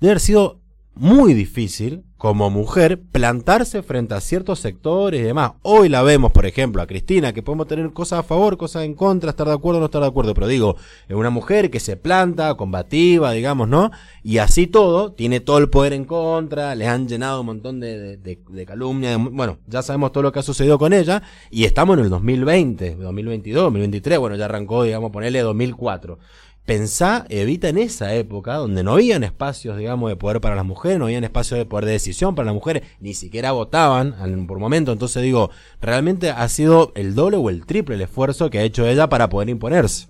debe 0.00 0.12
haber 0.12 0.20
sido 0.20 0.60
muy 0.96 1.34
difícil 1.34 2.04
como 2.16 2.48
mujer 2.48 3.02
plantarse 3.12 3.82
frente 3.82 4.14
a 4.14 4.20
ciertos 4.20 4.60
sectores 4.60 5.20
y 5.20 5.24
demás. 5.24 5.52
Hoy 5.62 5.88
la 5.90 6.02
vemos, 6.02 6.32
por 6.32 6.46
ejemplo, 6.46 6.80
a 6.80 6.86
Cristina, 6.86 7.32
que 7.34 7.42
podemos 7.42 7.66
tener 7.66 7.92
cosas 7.92 8.20
a 8.20 8.22
favor, 8.22 8.56
cosas 8.56 8.84
en 8.84 8.94
contra, 8.94 9.30
estar 9.30 9.46
de 9.46 9.52
acuerdo 9.52 9.78
o 9.78 9.80
no 9.80 9.86
estar 9.86 10.00
de 10.00 10.06
acuerdo, 10.08 10.32
pero 10.32 10.46
digo, 10.46 10.76
es 11.08 11.14
una 11.16 11.28
mujer 11.30 11.70
que 11.70 11.80
se 11.80 11.96
planta, 11.96 12.54
combativa, 12.54 13.32
digamos, 13.32 13.68
¿no? 13.68 13.90
Y 14.22 14.38
así 14.38 14.66
todo, 14.66 15.12
tiene 15.12 15.40
todo 15.40 15.58
el 15.58 15.68
poder 15.68 15.92
en 15.92 16.04
contra, 16.06 16.74
les 16.74 16.88
han 16.88 17.08
llenado 17.08 17.40
un 17.40 17.46
montón 17.46 17.80
de, 17.80 18.16
de, 18.16 18.38
de- 18.48 19.16
bueno, 19.30 19.58
ya 19.66 19.82
sabemos 19.82 20.12
todo 20.12 20.22
lo 20.22 20.32
que 20.32 20.38
ha 20.38 20.42
sucedido 20.42 20.78
con 20.78 20.92
ella, 20.94 21.22
y 21.50 21.64
estamos 21.64 21.98
en 21.98 22.04
el 22.04 22.10
2020, 22.10 22.94
2022, 22.96 23.64
2023, 23.64 24.18
bueno, 24.18 24.36
ya 24.36 24.46
arrancó, 24.46 24.84
digamos, 24.84 25.10
ponerle 25.10 25.40
2004. 25.40 26.18
Pensá, 26.64 27.26
Evita, 27.28 27.68
en 27.68 27.76
esa 27.76 28.14
época, 28.14 28.54
donde 28.54 28.82
no 28.82 28.92
habían 28.92 29.22
espacios, 29.22 29.76
digamos, 29.76 30.08
de 30.08 30.16
poder 30.16 30.40
para 30.40 30.56
las 30.56 30.64
mujeres, 30.64 30.98
no 30.98 31.04
habían 31.04 31.22
espacios 31.22 31.58
de 31.58 31.66
poder 31.66 31.84
de 31.84 31.92
decisión 31.92 32.34
para 32.34 32.46
las 32.46 32.54
mujeres, 32.54 32.84
ni 33.00 33.12
siquiera 33.12 33.52
votaban 33.52 34.14
por 34.46 34.58
momento. 34.58 34.90
Entonces 34.90 35.22
digo, 35.22 35.50
realmente 35.82 36.30
ha 36.30 36.48
sido 36.48 36.92
el 36.94 37.14
doble 37.14 37.36
o 37.36 37.50
el 37.50 37.66
triple 37.66 37.96
el 37.96 38.00
esfuerzo 38.00 38.48
que 38.48 38.60
ha 38.60 38.62
hecho 38.62 38.86
ella 38.86 39.10
para 39.10 39.28
poder 39.28 39.50
imponerse. 39.50 40.06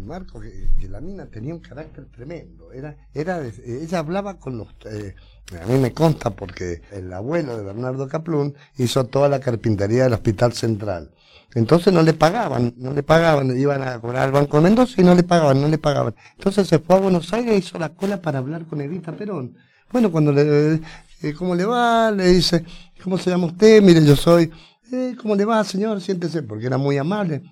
marco 0.00 0.40
que, 0.40 0.88
la 0.88 1.00
mina 1.00 1.26
tenía 1.26 1.54
un 1.54 1.60
carácter 1.60 2.06
tremendo 2.06 2.72
era 2.72 2.96
era 3.14 3.40
ella 3.64 3.98
hablaba 3.98 4.38
con 4.40 4.58
los 4.58 4.68
eh, 4.84 5.14
a 5.60 5.66
mí 5.66 5.78
me 5.78 5.92
consta 5.92 6.30
porque 6.30 6.82
el 6.92 7.12
abuelo 7.12 7.56
de 7.56 7.64
Bernardo 7.64 8.08
Caplún 8.08 8.54
hizo 8.78 9.04
toda 9.04 9.28
la 9.28 9.40
carpintería 9.40 10.04
del 10.04 10.14
hospital 10.14 10.52
central 10.52 11.10
entonces 11.54 11.92
no 11.92 12.02
le 12.02 12.14
pagaban 12.14 12.74
no 12.76 12.92
le 12.92 13.02
pagaban 13.02 13.58
iban 13.58 13.82
a 13.82 14.00
cobrar 14.00 14.24
al 14.24 14.32
banco 14.32 14.60
Mendoza 14.60 15.00
y 15.00 15.04
no 15.04 15.14
le 15.14 15.22
pagaban 15.22 15.60
no 15.60 15.68
le 15.68 15.78
pagaban 15.78 16.14
entonces 16.36 16.68
se 16.68 16.78
fue 16.78 16.96
a 16.96 17.00
Buenos 17.00 17.32
Aires 17.32 17.52
e 17.52 17.58
hizo 17.58 17.78
la 17.78 17.90
cola 17.90 18.22
para 18.22 18.38
hablar 18.38 18.66
con 18.66 18.80
Evita 18.80 19.12
Perón 19.12 19.56
bueno 19.90 20.10
cuando 20.10 20.32
le 20.32 20.80
eh, 21.22 21.34
cómo 21.34 21.54
le 21.54 21.64
va 21.64 22.10
le 22.10 22.28
dice 22.28 22.64
cómo 23.02 23.18
se 23.18 23.30
llama 23.30 23.46
usted 23.46 23.82
mire 23.82 24.04
yo 24.04 24.16
soy 24.16 24.50
eh, 24.92 25.16
¿Cómo 25.16 25.34
le 25.34 25.46
va, 25.46 25.64
señor? 25.64 26.02
Siéntese, 26.02 26.42
porque 26.42 26.66
era 26.66 26.76
muy 26.76 26.98
amable. 26.98 27.42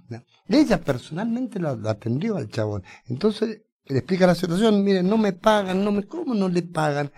Ella 0.47 0.79
personalmente 0.79 1.59
lo 1.59 1.71
atendió 1.89 2.37
al 2.37 2.51
chabón. 2.51 2.83
Entonces 3.07 3.63
le 3.87 3.99
explica 3.99 4.27
la 4.27 4.35
situación, 4.35 4.85
mire, 4.85 5.03
no 5.03 5.17
me 5.17 5.33
pagan, 5.33 5.83
no 5.83 5.91
me, 5.91 6.05
¿cómo 6.05 6.35
no 6.35 6.51
le 6.51 6.63
pagan? 6.63 7.11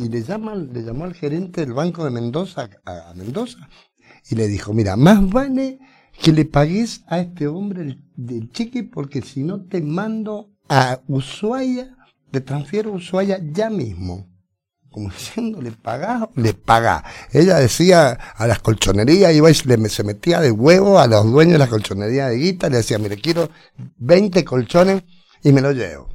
Y 0.00 0.08
le 0.08 0.22
llama, 0.22 0.54
le 0.54 0.82
llamó 0.82 1.04
al 1.04 1.14
gerente 1.14 1.60
del 1.60 1.74
Banco 1.74 2.04
de 2.04 2.10
Mendoza, 2.10 2.68
a, 2.86 3.12
Mendoza, 3.14 3.68
y 4.30 4.34
le 4.34 4.48
dijo, 4.48 4.72
mira, 4.72 4.96
más 4.96 5.28
vale 5.30 5.78
que 6.22 6.32
le 6.32 6.44
pagues 6.46 7.02
a 7.06 7.20
este 7.20 7.46
hombre 7.46 7.82
el, 7.82 8.04
del 8.16 8.50
cheque, 8.50 8.82
porque 8.84 9.20
si 9.22 9.42
no 9.42 9.62
te 9.66 9.80
mando 9.82 10.50
a 10.68 11.00
Ushuaia, 11.06 11.96
te 12.30 12.40
transfiero 12.40 12.90
a 12.92 12.96
Ushuaia 12.96 13.40
ya 13.52 13.68
mismo. 13.70 14.26
como 14.90 15.08
diciendo, 15.10 15.60
le 15.62 15.70
pagá, 15.72 16.28
le 16.34 16.52
pagá. 16.54 17.04
Ella 17.32 17.56
decía 17.58 18.10
a 18.10 18.46
las 18.46 18.58
colchonerías, 18.60 19.32
iba 19.34 19.50
y 19.50 19.54
le- 19.66 19.88
se 19.88 20.02
metía 20.02 20.40
de 20.40 20.50
huevo 20.50 20.98
a 20.98 21.06
los 21.06 21.30
dueños 21.30 21.52
de 21.52 21.58
las 21.58 21.68
colchonerías 21.68 22.30
de 22.30 22.36
guita, 22.38 22.68
le 22.68 22.78
decía, 22.78 22.98
mire, 22.98 23.16
quiero 23.16 23.50
20 23.98 24.44
colchones 24.44 25.02
y 25.44 25.52
me 25.52 25.60
lo 25.60 25.70
llevo. 25.72 26.08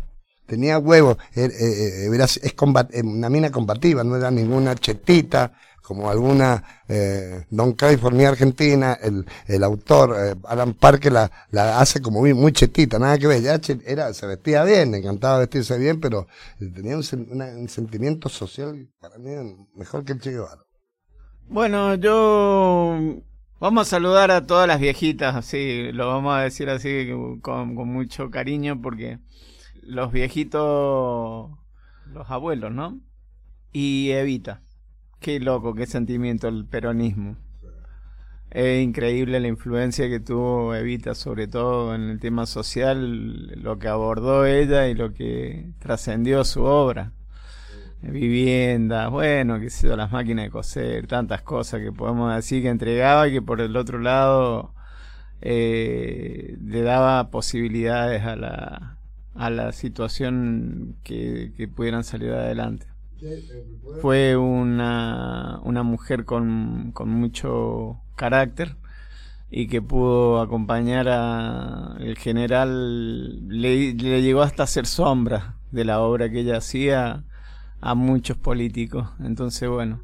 Tenía 0.45 0.77
huevo, 0.79 1.17
er- 1.33 1.51
eh, 1.51 2.05
eh, 2.05 2.09
era- 2.13 2.25
es 2.25 2.53
eh, 2.91 3.01
una 3.03 3.29
mina 3.29 3.49
combativa, 3.51 4.03
no 4.03 4.15
era 4.15 4.29
ninguna 4.31 4.75
chetita, 4.75 5.53
como 5.81 6.09
alguna 6.09 6.63
eh, 6.87 7.45
Don 7.49 7.73
California 7.73 8.29
Argentina, 8.29 8.97
el, 9.01 9.25
el 9.47 9.63
autor 9.63 10.15
eh, 10.19 10.35
Alan 10.45 10.73
Parker 10.73 11.11
la, 11.11 11.31
la 11.51 11.79
hace 11.79 12.01
como 12.01 12.21
muy, 12.21 12.33
chetita, 12.51 12.97
nada 12.97 13.17
que 13.19 13.27
ver, 13.27 13.41
ya 13.41 13.59
era, 13.85 14.11
se 14.13 14.25
vestía 14.25 14.63
bien, 14.63 14.91
le 14.91 14.97
encantaba 14.97 15.39
vestirse 15.39 15.77
bien, 15.77 15.99
pero 15.99 16.27
tenía 16.59 16.97
un, 16.97 17.03
un 17.31 17.69
sentimiento 17.69 18.29
social 18.29 18.89
para 18.99 19.17
mí 19.19 19.31
mejor 19.75 20.03
que 20.03 20.13
el 20.13 20.19
Che 20.19 20.31
Guevara. 20.31 20.61
Bueno, 21.47 21.93
yo 21.95 22.97
vamos 23.59 23.87
a 23.87 23.89
saludar 23.89 24.31
a 24.31 24.45
todas 24.47 24.67
las 24.67 24.79
viejitas, 24.79 25.35
así, 25.35 25.91
lo 25.91 26.07
vamos 26.07 26.35
a 26.35 26.41
decir 26.41 26.69
así 26.69 27.07
con 27.41 27.75
mucho 27.75 28.31
cariño 28.31 28.81
porque 28.81 29.19
los 29.85 30.11
viejitos, 30.11 31.49
los 32.11 32.29
abuelos, 32.29 32.71
¿no? 32.71 32.99
Y 33.71 34.11
Evita, 34.11 34.61
qué 35.19 35.39
loco, 35.39 35.73
qué 35.73 35.85
sentimiento 35.85 36.47
el 36.47 36.65
peronismo. 36.65 37.37
Es 38.51 38.83
increíble 38.83 39.39
la 39.39 39.47
influencia 39.47 40.07
que 40.07 40.19
tuvo 40.19 40.75
Evita, 40.75 41.13
sobre 41.15 41.47
todo 41.47 41.93
en 41.93 42.03
el 42.09 42.19
tema 42.19 42.45
social, 42.45 43.47
lo 43.61 43.79
que 43.79 43.87
abordó 43.87 44.45
ella 44.45 44.87
y 44.87 44.95
lo 44.95 45.13
que 45.13 45.71
trascendió 45.79 46.43
su 46.45 46.63
obra 46.63 47.11
viviendas, 48.11 49.09
bueno, 49.09 49.59
qué 49.59 49.69
sé 49.69 49.95
las 49.95 50.11
máquinas 50.11 50.45
de 50.45 50.51
coser, 50.51 51.07
tantas 51.07 51.41
cosas 51.41 51.81
que 51.81 51.91
podemos 51.91 52.33
decir 52.35 52.61
que 52.63 52.69
entregaba 52.69 53.27
y 53.27 53.33
que 53.33 53.41
por 53.41 53.61
el 53.61 53.75
otro 53.77 53.99
lado 53.99 54.73
eh, 55.41 56.57
le 56.61 56.81
daba 56.81 57.29
posibilidades 57.31 58.23
a 58.23 58.35
la, 58.35 58.94
a 59.35 59.49
la 59.49 59.71
situación 59.71 60.95
que, 61.03 61.53
que 61.55 61.67
pudieran 61.67 62.03
salir 62.03 62.31
adelante. 62.31 62.87
Fue 64.01 64.35
una, 64.35 65.59
una 65.63 65.83
mujer 65.83 66.25
con, 66.25 66.91
con 66.93 67.09
mucho 67.09 68.01
carácter 68.15 68.75
y 69.49 69.67
que 69.67 69.81
pudo 69.81 70.41
acompañar 70.41 71.07
a 71.09 71.95
el 71.99 72.17
general, 72.17 73.47
le, 73.47 73.93
le 73.93 74.21
llegó 74.21 74.41
hasta 74.41 74.67
ser 74.67 74.85
sombra 74.85 75.55
de 75.71 75.85
la 75.85 76.01
obra 76.01 76.29
que 76.29 76.41
ella 76.41 76.57
hacía 76.57 77.23
a 77.81 77.95
muchos 77.95 78.37
políticos. 78.37 79.07
Entonces, 79.19 79.69
bueno, 79.69 80.01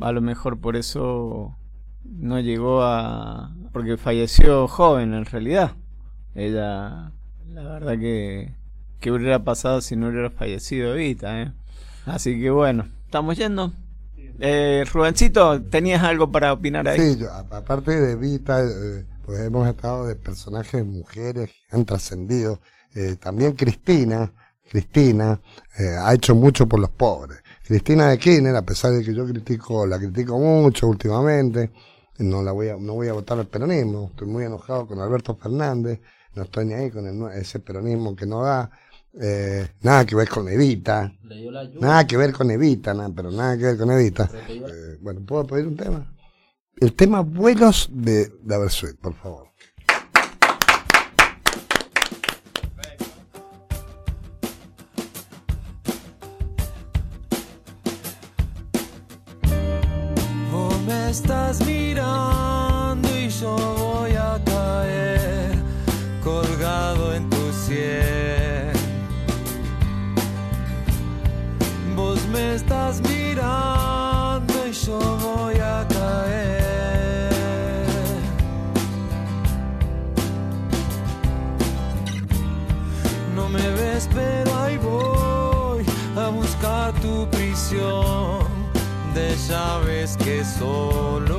a 0.00 0.12
lo 0.12 0.20
mejor 0.20 0.60
por 0.60 0.76
eso 0.76 1.56
no 2.04 2.40
llegó 2.40 2.82
a... 2.82 3.54
porque 3.72 3.96
falleció 3.96 4.68
joven 4.68 5.14
en 5.14 5.24
realidad. 5.24 5.76
Ella, 6.34 7.12
la 7.52 7.62
verdad 7.62 7.98
que, 7.98 8.52
que 9.00 9.10
hubiera 9.12 9.44
pasado 9.44 9.80
si 9.80 9.96
no 9.96 10.08
hubiera 10.08 10.30
fallecido 10.30 10.94
Evita, 10.94 11.42
¿eh? 11.42 11.52
Así 12.06 12.40
que 12.40 12.50
bueno, 12.50 12.88
estamos 13.04 13.36
yendo. 13.36 13.72
Eh, 14.40 14.84
Rubencito, 14.92 15.62
¿tenías 15.62 16.02
algo 16.02 16.30
para 16.32 16.52
opinar 16.52 16.88
ahí? 16.88 16.98
Sí, 16.98 17.16
yo, 17.18 17.30
a- 17.30 17.40
aparte 17.58 17.90
de 18.00 18.16
Vita, 18.16 18.60
eh, 18.62 19.04
pues 19.24 19.40
hemos 19.40 19.68
estado 19.68 20.06
de 20.06 20.16
personajes 20.16 20.84
mujeres 20.84 21.50
que 21.50 21.76
han 21.76 21.84
trascendido. 21.84 22.60
Eh, 22.94 23.16
también 23.20 23.52
Cristina, 23.52 24.32
Cristina 24.70 25.38
eh, 25.78 25.94
ha 26.00 26.14
hecho 26.14 26.34
mucho 26.34 26.66
por 26.66 26.80
los 26.80 26.90
pobres. 26.90 27.38
Cristina 27.66 28.08
de 28.08 28.18
Kirchner, 28.18 28.56
a 28.56 28.62
pesar 28.62 28.92
de 28.92 29.04
que 29.04 29.14
yo 29.14 29.26
critico, 29.26 29.86
la 29.86 29.98
critico 29.98 30.38
mucho 30.38 30.88
últimamente, 30.88 31.70
no 32.18 32.42
la 32.42 32.52
voy 32.52 32.68
a, 32.68 32.76
no 32.76 32.94
voy 32.94 33.08
a 33.08 33.12
votar 33.12 33.38
al 33.38 33.46
peronismo. 33.46 34.08
Estoy 34.10 34.26
muy 34.28 34.44
enojado 34.44 34.86
con 34.86 35.00
Alberto 35.00 35.36
Fernández, 35.36 36.00
no 36.40 36.44
estoy 36.44 36.64
ni 36.64 36.72
ahí 36.72 36.90
con 36.90 37.06
el 37.06 37.38
ese 37.38 37.60
peronismo 37.60 38.16
que 38.16 38.24
no 38.24 38.42
da. 38.42 38.70
Eh, 39.20 39.68
nada 39.82 40.06
que 40.06 40.16
ver 40.16 40.28
con 40.28 40.48
Evita. 40.48 41.12
La. 41.22 41.68
Nada 41.78 42.06
que 42.06 42.16
ver 42.16 42.32
con 42.32 42.50
Evita, 42.50 42.94
nada, 42.94 43.10
pero 43.14 43.30
nada 43.30 43.58
que 43.58 43.64
ver 43.64 43.76
con 43.76 43.90
Evita. 43.90 44.30
Eh, 44.48 44.96
bueno, 45.02 45.20
¿puedo 45.20 45.46
pedir 45.46 45.66
un 45.66 45.76
tema? 45.76 46.10
El 46.78 46.94
tema 46.94 47.20
vuelos 47.20 47.90
de, 47.92 48.32
Abersuit, 48.50 48.96
por 48.98 49.14
favor. 49.14 49.48
Llaves 90.00 90.16
que 90.16 90.44
solo 90.44 91.29